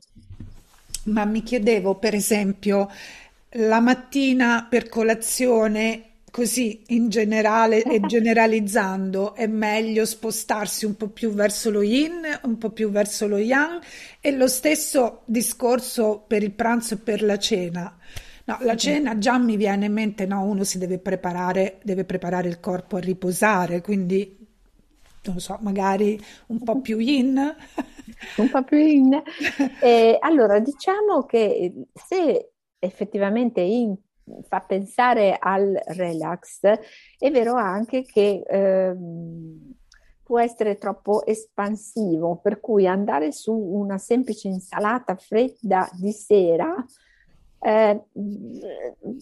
ma 1.03 1.25
mi 1.25 1.43
chiedevo 1.43 1.95
per 1.95 2.13
esempio 2.15 2.89
la 3.57 3.79
mattina 3.79 4.65
per 4.69 4.89
colazione 4.89 6.12
così 6.33 6.81
in 6.87 7.09
generale 7.09 7.83
e 7.83 7.99
generalizzando 8.07 9.35
è 9.35 9.45
meglio 9.45 10.03
spostarsi 10.03 10.83
un 10.83 10.97
po' 10.97 11.09
più 11.09 11.31
verso 11.31 11.69
lo 11.69 11.83
yin, 11.83 12.23
un 12.45 12.57
po' 12.57 12.71
più 12.71 12.89
verso 12.89 13.27
lo 13.27 13.37
yang 13.37 13.79
e 14.19 14.31
lo 14.31 14.47
stesso 14.47 15.21
discorso 15.25 16.23
per 16.25 16.41
il 16.41 16.51
pranzo 16.51 16.95
e 16.95 16.97
per 16.97 17.21
la 17.21 17.37
cena. 17.37 17.95
No, 18.45 18.57
la 18.61 18.75
cena 18.75 19.19
già 19.19 19.37
mi 19.37 19.57
viene 19.57 19.85
in 19.85 19.93
mente, 19.93 20.25
no, 20.25 20.43
uno 20.43 20.63
si 20.63 20.79
deve 20.79 20.97
preparare, 20.97 21.77
deve 21.83 22.03
preparare 22.03 22.47
il 22.47 22.59
corpo 22.59 22.95
a 22.95 22.99
riposare, 22.99 23.81
quindi 23.81 24.35
non 25.25 25.39
so, 25.39 25.59
magari 25.61 26.19
un 26.47 26.63
po' 26.63 26.81
più 26.81 26.97
yin. 26.97 27.37
un 28.37 28.49
po' 28.49 28.63
più 28.63 28.77
yin. 28.77 29.21
Eh, 29.79 30.17
allora, 30.19 30.59
diciamo 30.59 31.25
che 31.27 31.71
se 31.93 32.53
effettivamente 32.79 33.61
in 33.61 33.95
fa 34.47 34.59
pensare 34.61 35.37
al 35.39 35.79
relax, 35.87 36.61
è 37.17 37.31
vero 37.31 37.53
anche 37.53 38.03
che 38.03 38.43
eh, 38.45 38.95
può 40.23 40.39
essere 40.39 40.77
troppo 40.77 41.25
espansivo, 41.25 42.37
per 42.37 42.59
cui 42.59 42.87
andare 42.87 43.31
su 43.31 43.53
una 43.53 43.97
semplice 43.97 44.47
insalata 44.47 45.15
fredda 45.15 45.89
di 45.93 46.11
sera 46.11 46.85
eh, 47.65 48.03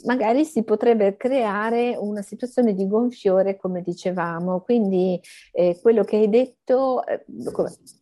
magari 0.05 0.45
si 0.45 0.63
potrebbe 0.63 1.15
creare 1.15 1.95
una 1.95 2.23
situazione 2.23 2.73
di 2.73 2.87
gonfiore, 2.87 3.57
come 3.57 3.83
dicevamo. 3.83 4.61
Quindi 4.61 5.21
eh, 5.51 5.77
quello 5.79 6.03
che 6.03 6.17
hai 6.17 6.29
detto, 6.29 7.05
eh, 7.05 7.23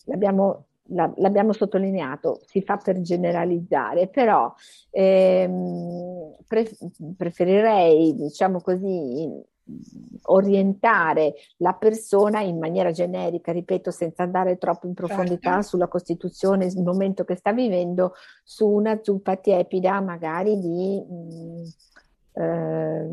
l'abbiamo 0.06 0.69
l'abbiamo 0.92 1.54
sottolineato, 1.54 2.42
si 2.46 2.62
fa 2.62 2.78
per 2.78 3.02
generalizzare, 3.02 4.08
però 4.08 4.54
ehm, 4.92 6.36
pre- 6.48 6.78
preferirei, 7.16 8.16
diciamo 8.16 8.62
così, 8.62 9.30
orientare 10.24 11.36
la 11.58 11.74
persona 11.74 12.42
in 12.42 12.58
maniera 12.58 12.92
generica, 12.92 13.52
ripeto, 13.52 13.92
senza 13.92 14.24
andare 14.24 14.58
troppo 14.58 14.88
in 14.88 14.94
profondità 14.94 15.54
certo. 15.54 15.68
sulla 15.68 15.88
costituzione, 15.88 16.66
il 16.66 16.82
momento 16.82 17.24
che 17.24 17.36
sta 17.36 17.54
vivendo, 17.54 18.14
su 18.44 18.68
una 18.68 19.00
zuppa 19.02 19.36
tiepida 19.36 20.02
magari 20.02 20.60
di... 20.60 21.06
Mh, 21.08 21.64
eh, 22.32 23.10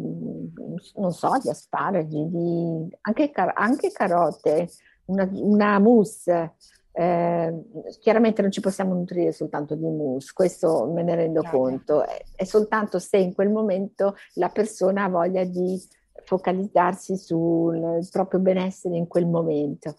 non 0.94 1.10
so, 1.10 1.30
di 1.42 1.48
asparagi, 1.48 2.28
di, 2.28 2.88
anche, 3.00 3.30
car- 3.30 3.54
anche 3.56 3.90
carote, 3.90 4.68
una, 5.06 5.28
una 5.32 5.78
mousse, 5.80 6.54
eh, 6.98 7.52
chiaramente 8.00 8.40
non 8.40 8.50
ci 8.50 8.61
possiamo 8.61 8.94
nutrire 8.94 9.30
soltanto 9.30 9.74
di 9.74 9.85
mousse, 9.85 10.32
questo 10.32 10.90
me 10.90 11.02
ne 11.02 11.14
rendo 11.14 11.42
no, 11.42 11.50
conto, 11.50 12.02
è, 12.06 12.22
è, 12.35 12.44
soltanto 12.44 12.98
se 12.98 13.18
in 13.18 13.35
quel 13.35 13.50
momento 13.50 14.14
la 14.35 14.48
persona 14.48 15.04
ha 15.04 15.09
voglia 15.11 15.44
di 15.44 15.78
focalizzarsi 16.24 17.18
sul 17.18 17.98
proprio 18.11 18.40
benessere 18.40 18.96
in 18.96 19.06
quel 19.09 19.26
momento. 19.26 19.96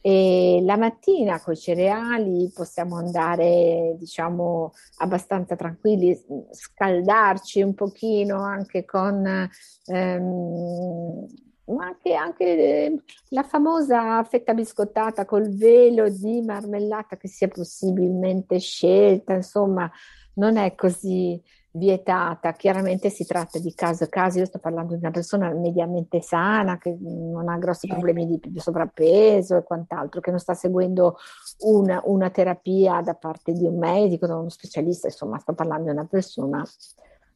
E 0.00 0.60
la 0.62 0.76
mattina 0.76 1.40
con 1.40 1.54
i 1.54 1.56
cereali 1.56 2.48
possiamo 2.54 2.96
andare, 2.96 3.96
diciamo, 3.98 4.72
abbastanza 4.98 5.56
tranquilli, 5.56 6.16
scaldarci 6.52 7.60
un 7.60 7.74
pochino 7.74 8.40
anche 8.40 8.84
con 8.84 9.50
ehm, 9.86 11.26
ma 11.66 11.86
anche, 11.86 12.14
anche 12.14 12.44
eh, 12.44 13.02
la 13.30 13.42
famosa 13.42 14.22
fetta 14.24 14.54
biscottata 14.54 15.24
col 15.24 15.48
velo 15.48 16.08
di 16.08 16.42
marmellata 16.42 17.16
che 17.16 17.28
sia 17.28 17.48
possibilmente 17.48 18.58
scelta, 18.58 19.34
insomma, 19.34 19.90
non 20.34 20.56
è 20.56 20.74
così 20.74 21.42
vietata. 21.72 22.52
Chiaramente 22.52 23.10
si 23.10 23.24
tratta 23.26 23.58
di 23.58 23.74
caso 23.74 24.04
a 24.04 24.08
caso. 24.08 24.38
Io 24.38 24.46
sto 24.46 24.58
parlando 24.58 24.94
di 24.94 25.00
una 25.00 25.10
persona 25.10 25.52
mediamente 25.52 26.20
sana, 26.22 26.78
che 26.78 26.96
non 26.98 27.48
ha 27.48 27.58
grossi 27.58 27.86
certo. 27.86 28.02
problemi 28.02 28.26
di, 28.26 28.50
di 28.50 28.60
sovrappeso 28.60 29.56
e 29.56 29.62
quant'altro, 29.62 30.20
che 30.20 30.30
non 30.30 30.38
sta 30.38 30.54
seguendo 30.54 31.18
una, 31.60 32.00
una 32.04 32.30
terapia 32.30 33.00
da 33.00 33.14
parte 33.14 33.52
di 33.52 33.66
un 33.66 33.78
medico, 33.78 34.26
da 34.26 34.36
uno 34.36 34.48
specialista. 34.48 35.08
Insomma, 35.08 35.38
sto 35.38 35.52
parlando 35.52 35.84
di 35.84 35.90
una 35.90 36.06
persona 36.06 36.64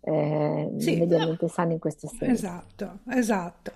eh, 0.03 0.71
sì, 0.79 0.97
mediamente 0.97 1.45
no. 1.45 1.49
sani 1.49 1.75
in 1.75 1.79
questo 1.79 2.09
senso. 2.09 2.33
Esatto, 2.47 2.99
esatto. 3.11 3.73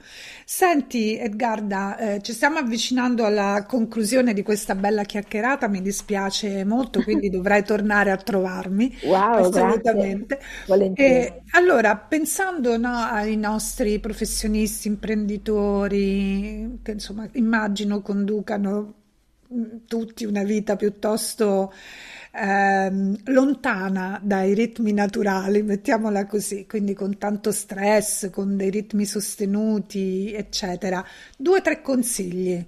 Senti 0.46 1.18
Edgarda, 1.18 1.98
eh, 1.98 2.22
ci 2.22 2.32
stiamo 2.32 2.58
avvicinando 2.58 3.26
alla 3.26 3.66
conclusione 3.68 4.32
di 4.32 4.42
questa 4.42 4.74
bella 4.74 5.02
chiacchierata, 5.04 5.68
mi 5.68 5.82
dispiace 5.82 6.64
molto, 6.64 7.02
quindi 7.02 7.28
dovrai 7.30 7.62
tornare 7.62 8.10
a 8.10 8.16
trovarmi. 8.16 8.96
Wow, 9.02 9.44
assolutamente. 9.44 10.40
E, 10.94 11.42
allora, 11.50 11.96
pensando 11.96 12.78
no, 12.78 12.96
ai 12.96 13.36
nostri 13.36 13.98
professionisti, 13.98 14.88
imprenditori, 14.88 16.78
che 16.82 16.92
insomma 16.92 17.28
immagino 17.32 18.00
conducano 18.00 18.94
tutti 19.86 20.24
una 20.24 20.42
vita 20.42 20.76
piuttosto 20.76 21.72
ehm, 22.34 23.16
lontana 23.26 24.20
dai 24.22 24.54
ritmi 24.54 24.92
naturali, 24.92 25.62
mettiamola 25.62 26.26
così, 26.26 26.66
quindi 26.66 26.92
con 26.94 27.16
tanto 27.18 27.52
stress, 27.52 28.30
con 28.30 28.56
dei 28.56 28.70
ritmi 28.70 29.04
sostenuti, 29.04 30.32
eccetera. 30.34 31.04
Due 31.36 31.58
o 31.58 31.62
tre 31.62 31.80
consigli. 31.82 32.66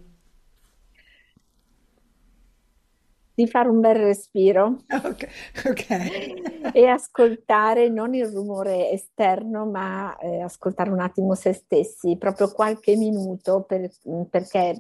Di 3.35 3.46
fare 3.46 3.68
un 3.68 3.81
bel 3.81 3.96
respiro 3.96 4.79
Ok, 5.05 5.29
ok. 5.66 6.70
e 6.72 6.87
ascoltare 6.87 7.88
non 7.88 8.14
il 8.14 8.26
rumore 8.26 8.90
esterno, 8.90 9.66
ma 9.66 10.16
eh, 10.18 10.40
ascoltare 10.42 10.90
un 10.90 11.00
attimo 11.00 11.35
se 11.35 11.52
stessi, 11.52 12.16
proprio 12.18 12.50
qualche 12.50 12.96
minuto, 12.96 13.62
per- 13.62 13.90
perché 14.31 14.79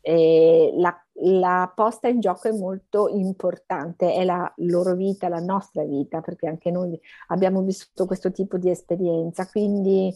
eh, 0.00 0.72
la, 0.76 0.94
la 1.22 1.72
posta 1.74 2.08
in 2.08 2.20
gioco 2.20 2.48
è 2.48 2.52
molto 2.52 3.08
importante, 3.08 4.12
è 4.12 4.24
la 4.24 4.52
loro 4.58 4.94
vita, 4.94 5.28
la 5.28 5.40
nostra 5.40 5.82
vita, 5.84 6.20
perché 6.20 6.46
anche 6.46 6.70
noi 6.70 6.98
abbiamo 7.28 7.62
vissuto 7.62 8.06
questo 8.06 8.30
tipo 8.30 8.58
di 8.58 8.70
esperienza, 8.70 9.48
quindi 9.48 10.14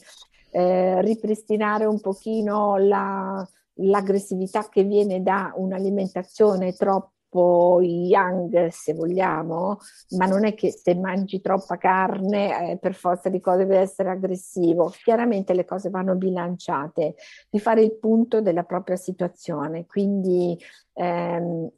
eh, 0.50 1.00
ripristinare 1.02 1.84
un 1.84 2.00
pochino 2.00 2.76
la- 2.76 3.46
l'aggressività 3.80 4.68
che 4.68 4.82
viene 4.82 5.22
da 5.22 5.52
un'alimentazione 5.56 6.72
troppo 6.72 7.12
young, 7.30 8.68
se 8.68 8.94
vogliamo, 8.94 9.78
ma 10.16 10.26
non 10.26 10.44
è 10.46 10.54
che 10.54 10.70
se 10.70 10.94
mangi 10.94 11.40
troppa 11.40 11.76
carne 11.76 12.70
eh, 12.70 12.78
per 12.78 12.94
forza 12.94 13.28
di 13.28 13.40
cose 13.40 13.58
deve 13.58 13.78
essere 13.78 14.10
aggressivo. 14.10 14.92
Chiaramente 15.02 15.54
le 15.54 15.64
cose 15.64 15.90
vanno 15.90 16.14
bilanciate, 16.14 17.16
di 17.50 17.58
fare 17.60 17.82
il 17.82 17.98
punto 17.98 18.40
della 18.40 18.64
propria 18.64 18.96
situazione, 18.96 19.86
quindi 19.86 20.58
ehm, 20.94 21.70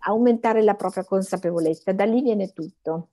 aumentare 0.00 0.62
la 0.62 0.74
propria 0.74 1.04
consapevolezza, 1.04 1.92
da 1.92 2.04
lì 2.04 2.22
viene 2.22 2.52
tutto. 2.52 3.08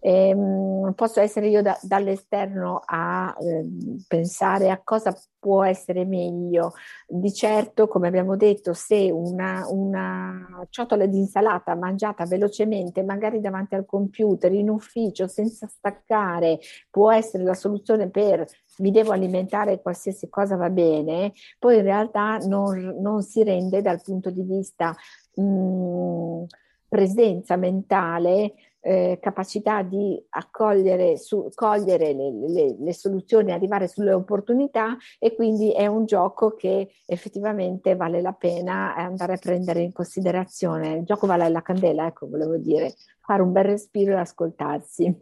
Ehm, 0.00 0.92
posso 0.94 1.20
essere 1.20 1.48
io 1.48 1.60
da- 1.62 1.78
dall'esterno 1.82 2.80
a 2.84 3.34
ehm, 3.40 4.04
pensare 4.06 4.70
a 4.70 4.80
cosa 4.82 5.12
può 5.38 5.64
essere 5.64 6.04
meglio. 6.04 6.72
Di 7.06 7.32
certo, 7.32 7.88
come 7.88 8.08
abbiamo 8.08 8.36
detto, 8.36 8.74
se 8.74 9.10
una, 9.10 9.66
una 9.68 10.66
ciotola 10.70 11.06
di 11.06 11.18
insalata 11.18 11.74
mangiata 11.74 12.24
velocemente, 12.26 13.02
magari 13.02 13.40
davanti 13.40 13.74
al 13.74 13.86
computer, 13.86 14.52
in 14.52 14.70
ufficio, 14.70 15.26
senza 15.26 15.66
staccare, 15.66 16.58
può 16.90 17.10
essere 17.12 17.42
la 17.44 17.54
soluzione 17.54 18.08
per 18.10 18.46
mi 18.78 18.90
devo 18.92 19.10
alimentare 19.12 19.80
qualsiasi 19.82 20.28
cosa 20.28 20.54
va 20.56 20.70
bene, 20.70 21.32
poi 21.58 21.76
in 21.78 21.82
realtà 21.82 22.38
non, 22.38 22.96
non 23.00 23.22
si 23.22 23.42
rende 23.42 23.82
dal 23.82 24.00
punto 24.02 24.30
di 24.30 24.42
vista 24.42 24.94
mh, 25.34 26.44
presenza 26.88 27.56
mentale 27.56 28.54
eh, 28.80 29.18
capacità 29.20 29.82
di 29.82 30.20
accogliere, 30.30 31.16
su, 31.16 31.48
cogliere 31.54 32.12
le, 32.12 32.30
le, 32.48 32.76
le 32.78 32.94
soluzioni, 32.94 33.52
arrivare 33.52 33.88
sulle 33.88 34.12
opportunità 34.12 34.96
e 35.18 35.34
quindi 35.34 35.72
è 35.72 35.86
un 35.86 36.04
gioco 36.04 36.54
che 36.54 36.90
effettivamente 37.06 37.96
vale 37.96 38.20
la 38.20 38.32
pena 38.32 38.94
andare 38.94 39.34
a 39.34 39.38
prendere 39.38 39.80
in 39.80 39.92
considerazione. 39.92 40.96
Il 40.96 41.04
gioco 41.04 41.26
vale 41.26 41.48
la 41.48 41.62
candela, 41.62 42.06
ecco, 42.06 42.28
volevo 42.28 42.56
dire, 42.56 42.94
fare 43.20 43.42
un 43.42 43.52
bel 43.52 43.64
respiro 43.64 44.12
e 44.12 44.20
ascoltarsi. 44.20 45.16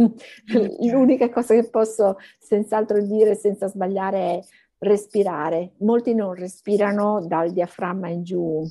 L'unica 0.91 1.29
cosa 1.31 1.55
che 1.55 1.69
posso 1.69 2.17
senz'altro 2.39 3.03
dire 3.03 3.35
senza 3.35 3.69
sbagliare 3.69 4.19
è 4.19 4.41
respirare. 4.79 5.73
Molti 5.79 6.15
non 6.15 6.35
respirano 6.35 7.25
dal 7.27 7.51
diaframma 7.51 8.09
in 8.09 8.23
giù, 8.23 8.63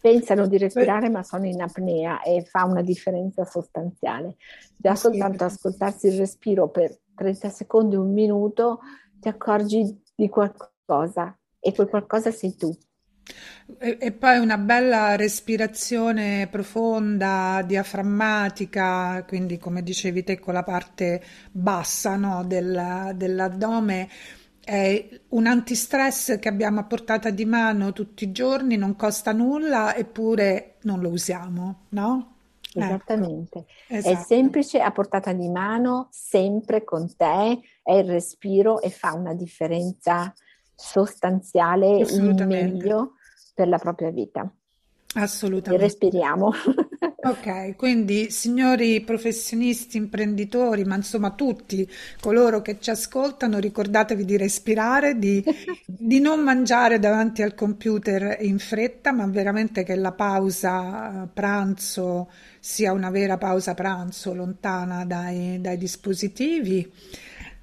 pensano 0.00 0.46
di 0.46 0.58
respirare 0.58 1.08
ma 1.10 1.22
sono 1.22 1.46
in 1.46 1.60
apnea 1.60 2.22
e 2.22 2.42
fa 2.44 2.64
una 2.64 2.82
differenza 2.82 3.44
sostanziale. 3.44 4.36
Già 4.76 4.94
soltanto 4.94 5.44
ascoltarsi 5.44 6.06
il 6.08 6.18
respiro 6.18 6.68
per 6.70 6.98
30 7.14 7.50
secondi, 7.50 7.96
un 7.96 8.12
minuto, 8.12 8.80
ti 9.18 9.28
accorgi 9.28 10.02
di 10.14 10.28
qualcosa 10.28 11.38
e 11.58 11.74
quel 11.74 11.88
qualcosa 11.88 12.30
sei 12.30 12.56
tu. 12.56 12.76
E, 13.78 13.96
e 14.00 14.12
poi 14.12 14.38
una 14.38 14.58
bella 14.58 15.16
respirazione 15.16 16.48
profonda, 16.50 17.62
diaframmatica, 17.64 19.24
quindi 19.26 19.58
come 19.58 19.82
dicevi 19.82 20.24
te 20.24 20.38
con 20.38 20.54
la 20.54 20.62
parte 20.64 21.22
bassa, 21.52 22.16
no, 22.16 22.44
del- 22.44 23.12
dell'addome 23.14 24.08
è 24.62 25.20
un 25.28 25.46
antistress 25.46 26.38
che 26.38 26.48
abbiamo 26.48 26.80
a 26.80 26.84
portata 26.84 27.30
di 27.30 27.44
mano 27.44 27.92
tutti 27.92 28.24
i 28.24 28.32
giorni, 28.32 28.76
non 28.76 28.96
costa 28.96 29.32
nulla, 29.32 29.94
eppure 29.94 30.76
non 30.82 31.00
lo 31.00 31.08
usiamo, 31.08 31.86
no? 31.90 32.36
Ecco, 32.72 32.84
Esattamente, 32.84 33.66
è 33.88 33.96
esatto, 33.96 34.26
semplice, 34.26 34.80
a 34.80 34.92
portata 34.92 35.32
di 35.32 35.48
mano, 35.48 36.08
sempre 36.10 36.84
con 36.84 37.14
te, 37.16 37.60
è 37.82 37.94
il 37.94 38.04
respiro 38.04 38.80
e 38.80 38.90
fa 38.90 39.12
una 39.12 39.34
differenza 39.34 40.32
sostanziale 40.74 41.98
in 41.98 42.44
meglio 42.46 43.14
per 43.54 43.66
la 43.66 43.78
propria 43.78 44.10
vita. 44.10 44.48
E 45.14 45.20
assolutamente. 45.20 45.84
respiriamo. 45.84 46.52
Ok, 47.22 47.76
quindi 47.76 48.30
signori 48.30 49.02
professionisti, 49.02 49.98
imprenditori, 49.98 50.84
ma 50.84 50.96
insomma 50.96 51.32
tutti 51.32 51.86
coloro 52.18 52.62
che 52.62 52.78
ci 52.80 52.88
ascoltano, 52.88 53.58
ricordatevi 53.58 54.24
di 54.24 54.38
respirare, 54.38 55.18
di, 55.18 55.44
di 55.84 56.18
non 56.18 56.40
mangiare 56.40 56.98
davanti 56.98 57.42
al 57.42 57.54
computer 57.54 58.38
in 58.40 58.58
fretta, 58.58 59.12
ma 59.12 59.26
veramente 59.26 59.84
che 59.84 59.96
la 59.96 60.12
pausa 60.12 61.24
eh, 61.24 61.28
pranzo 61.32 62.30
sia 62.58 62.92
una 62.92 63.10
vera 63.10 63.36
pausa 63.36 63.74
pranzo, 63.74 64.32
lontana 64.32 65.04
dai, 65.04 65.60
dai 65.60 65.76
dispositivi. 65.76 66.90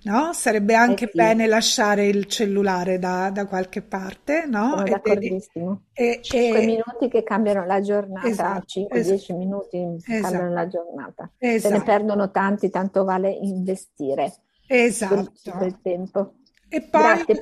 No? 0.08 0.32
Sarebbe 0.34 0.74
Eh 0.86 0.98
anche 0.98 1.12
sì, 1.12 1.12
bene 1.14 1.48
lasciare 1.48 2.08
il 2.08 2.26
cellulare 2.28 2.98
da, 3.00 3.30
da 3.30 3.46
qualche 3.46 3.82
parte, 3.82 4.46
no? 4.48 4.74
sono 4.74 4.88
d'accordissimo. 4.88 5.84
e, 5.94 6.20
5 6.22 6.62
e- 6.62 6.62
minuti 6.62 7.08
che 7.10 7.24
cambiano 7.24 7.66
la 7.66 7.80
giornata, 7.82 8.30
esatto, 8.30 8.66
es- 8.90 9.08
5-10 9.08 9.34
minuti 9.34 10.04
cambiano 10.16 10.52
esatto. 10.52 10.54
la 10.54 10.68
giornata. 10.68 11.32
Se 11.56 11.70
ne 11.70 11.82
Esatto, 11.82 11.84
perdono 11.84 12.30
tanti, 12.32 12.70
tanto 12.70 13.04
vale 13.04 13.32
investire 13.32 14.42
esatto. 14.70 15.52
del 15.58 15.80
tempo. 15.82 16.36
E 16.70 16.82
poi 16.82 17.26
Grazie 17.26 17.40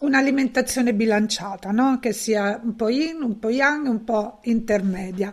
un'alimentazione 0.00 0.94
bilanciata, 0.94 1.70
no? 1.70 1.98
Che 2.00 2.12
sia 2.12 2.60
un 2.62 2.74
po' 2.76 2.88
yin, 2.88 3.22
un 3.22 3.38
po' 3.38 3.50
yang, 3.50 3.86
un 3.86 4.04
po' 4.04 4.40
intermedia. 4.44 5.32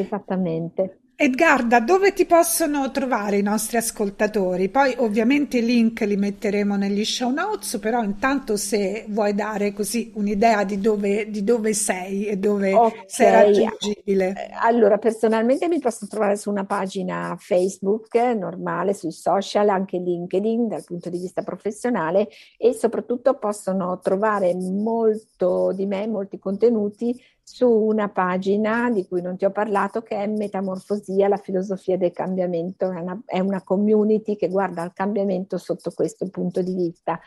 Esattamente. 0.00 1.00
Edgarda, 1.18 1.80
dove 1.80 2.12
ti 2.14 2.24
possono 2.26 2.90
trovare 2.90 3.38
i 3.38 3.42
nostri 3.42 3.76
ascoltatori? 3.78 4.68
Poi 4.70 4.94
ovviamente 4.98 5.58
i 5.58 5.64
link 5.64 6.00
li 6.02 6.16
metteremo 6.16 6.76
negli 6.76 7.04
show 7.04 7.30
notes, 7.30 7.78
però 7.78 8.02
intanto 8.02 8.56
se 8.56 9.04
vuoi 9.08 9.34
dare 9.34 9.72
così 9.72 10.12
un'idea 10.14 10.64
di 10.64 10.78
dove, 10.80 11.30
di 11.30 11.42
dove 11.44 11.72
sei 11.74 12.26
e 12.26 12.36
dove 12.36 12.82
Ok, 12.82 12.94
sei 13.06 13.30
eh, 13.30 13.30
raggiungibile. 13.30 14.40
allora 14.60 14.98
personalmente 14.98 15.68
mi 15.68 15.78
posso 15.80 16.06
trovare 16.06 16.36
su 16.36 16.50
una 16.50 16.64
pagina 16.66 17.36
Facebook 17.38 18.14
eh, 18.14 18.34
normale, 18.34 18.92
sui 18.94 19.12
social, 19.12 19.68
anche 19.68 19.98
LinkedIn 19.98 20.68
dal 20.68 20.84
punto 20.84 21.08
di 21.10 21.18
vista 21.18 21.42
professionale 21.42 22.28
e 22.58 22.72
soprattutto 22.74 23.38
possono 23.38 23.98
trovare 24.00 24.54
molto 24.54 25.72
di 25.72 25.86
me, 25.86 26.06
molti 26.06 26.38
contenuti 26.38 27.18
su 27.48 27.70
una 27.70 28.08
pagina 28.08 28.90
di 28.90 29.06
cui 29.06 29.22
non 29.22 29.36
ti 29.36 29.44
ho 29.44 29.52
parlato 29.52 30.02
che 30.02 30.16
è 30.16 30.26
Metamorfosia, 30.26 31.28
la 31.28 31.36
filosofia 31.36 31.96
del 31.96 32.10
cambiamento, 32.10 32.90
è 32.90 32.98
una, 32.98 33.22
è 33.24 33.38
una 33.38 33.62
community 33.62 34.34
che 34.34 34.48
guarda 34.48 34.82
al 34.82 34.92
cambiamento 34.92 35.56
sotto 35.56 35.92
questo 35.92 36.28
punto 36.28 36.60
di 36.60 36.74
vista 36.74 37.20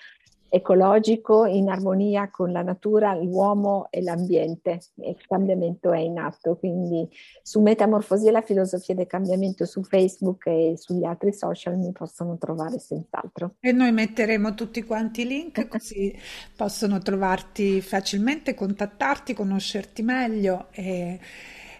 ecologico, 0.49 1.45
in 1.45 1.69
armonia 1.69 2.29
con 2.29 2.51
la 2.51 2.61
natura, 2.61 3.13
l'uomo 3.13 3.87
e 3.89 4.01
l'ambiente. 4.01 4.79
E 4.95 5.11
Il 5.11 5.25
cambiamento 5.27 5.91
è 5.91 5.99
in 5.99 6.17
atto, 6.17 6.57
quindi 6.57 7.07
su 7.41 7.61
Metamorfosia, 7.61 8.31
la 8.31 8.41
filosofia 8.41 8.95
del 8.95 9.07
cambiamento 9.07 9.65
su 9.65 9.83
Facebook 9.83 10.47
e 10.47 10.73
sugli 10.75 11.05
altri 11.05 11.31
social 11.33 11.77
mi 11.77 11.91
possono 11.91 12.37
trovare 12.37 12.79
senz'altro. 12.79 13.55
E 13.59 13.71
noi 13.71 13.91
metteremo 13.91 14.53
tutti 14.55 14.83
quanti 14.83 15.21
i 15.21 15.27
link 15.27 15.67
così 15.67 16.13
possono 16.55 16.99
trovarti 16.99 17.81
facilmente, 17.81 18.53
contattarti, 18.53 19.33
conoscerti 19.33 20.01
meglio. 20.01 20.67
E, 20.71 21.19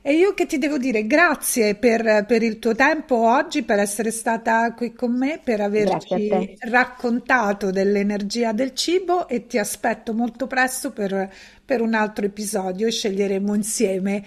e 0.02 0.14
io 0.14 0.34
che 0.34 0.46
ti 0.46 0.58
devo 0.58 0.78
dire 0.78 1.06
grazie 1.06 1.76
per, 1.76 2.26
per 2.26 2.42
il 2.42 2.60
tuo 2.60 2.74
tempo 2.76 3.16
oggi, 3.28 3.64
per 3.64 3.80
essere 3.80 4.12
stata 4.12 4.74
qui 4.74 4.94
con 4.94 5.18
me, 5.18 5.40
per 5.44 5.62
averci 5.62 6.56
raccontato 6.60 7.72
dell'energia 7.72 8.54
del 8.54 8.74
cibo 8.74 9.28
e 9.28 9.48
ti 9.48 9.58
aspetto 9.58 10.14
molto 10.14 10.48
presto 10.48 10.92
per, 10.92 11.32
per 11.66 11.82
un 11.82 11.94
altro 11.94 12.26
episodio 12.26 12.88
e 12.88 12.92
sceglieremo 12.92 13.54
insieme 13.54 14.24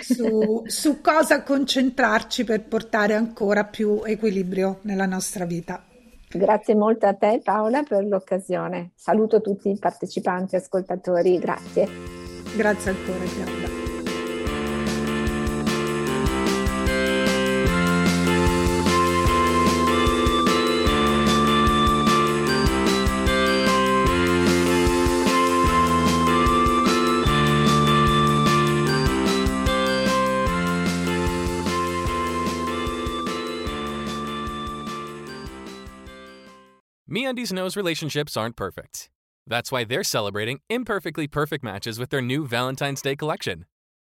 su, 0.00 0.62
su 0.66 1.00
cosa 1.00 1.42
concentrarci 1.42 2.44
per 2.44 2.62
portare 2.64 3.14
ancora 3.14 3.64
più 3.64 4.02
equilibrio 4.04 4.78
nella 4.82 5.06
nostra 5.06 5.44
vita. 5.44 5.82
Grazie 6.28 6.74
molto 6.74 7.06
a 7.06 7.14
te 7.14 7.40
Paola 7.42 7.82
per 7.84 8.04
l'occasione. 8.04 8.90
Saluto 8.96 9.40
tutti 9.40 9.70
i 9.70 9.78
partecipanti, 9.78 10.56
ascoltatori, 10.56 11.38
grazie. 11.38 11.88
Grazie 12.56 12.90
ancora, 12.90 13.24
Giada. 13.24 13.73
MeUndies 37.34 37.52
knows 37.52 37.76
relationships 37.76 38.36
aren't 38.36 38.54
perfect. 38.54 39.10
That's 39.44 39.72
why 39.72 39.82
they're 39.82 40.04
celebrating 40.04 40.60
imperfectly 40.70 41.26
perfect 41.26 41.64
matches 41.64 41.98
with 41.98 42.10
their 42.10 42.22
new 42.22 42.46
Valentine's 42.46 43.02
Day 43.02 43.16
collection. 43.16 43.64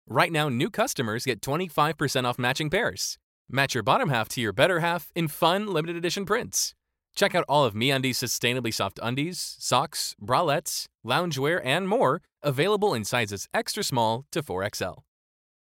Right 0.07 0.31
now, 0.31 0.49
new 0.49 0.71
customers 0.71 1.25
get 1.25 1.39
25% 1.41 2.25
off 2.25 2.39
matching 2.39 2.71
pairs. 2.71 3.19
Match 3.47 3.75
your 3.75 3.83
bottom 3.83 4.09
half 4.09 4.27
to 4.29 4.41
your 4.41 4.53
better 4.53 4.79
half 4.79 5.11
in 5.15 5.27
fun, 5.27 5.67
limited 5.67 5.95
edition 5.95 6.25
prints. 6.25 6.73
Check 7.15 7.35
out 7.35 7.45
all 7.47 7.63
of 7.63 7.75
MeUndies' 7.75 8.15
sustainably 8.15 8.73
soft 8.73 8.99
undies, 9.03 9.55
socks, 9.59 10.15
bralettes, 10.19 10.87
loungewear, 11.05 11.61
and 11.63 11.87
more, 11.87 12.23
available 12.41 12.95
in 12.95 13.03
sizes 13.03 13.47
extra 13.53 13.83
small 13.83 14.25
to 14.31 14.41
4XL. 14.41 15.03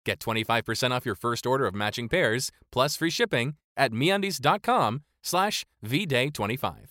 Get 0.06 0.20
25% 0.20 0.92
off 0.92 1.04
your 1.04 1.16
first 1.16 1.46
order 1.46 1.66
of 1.66 1.74
matching 1.74 2.08
pairs, 2.08 2.52
plus 2.70 2.96
free 2.96 3.10
shipping, 3.10 3.56
at 3.76 3.90
MeUndies.com 3.90 5.02
slash 5.22 5.66
VDay25. 5.84 6.90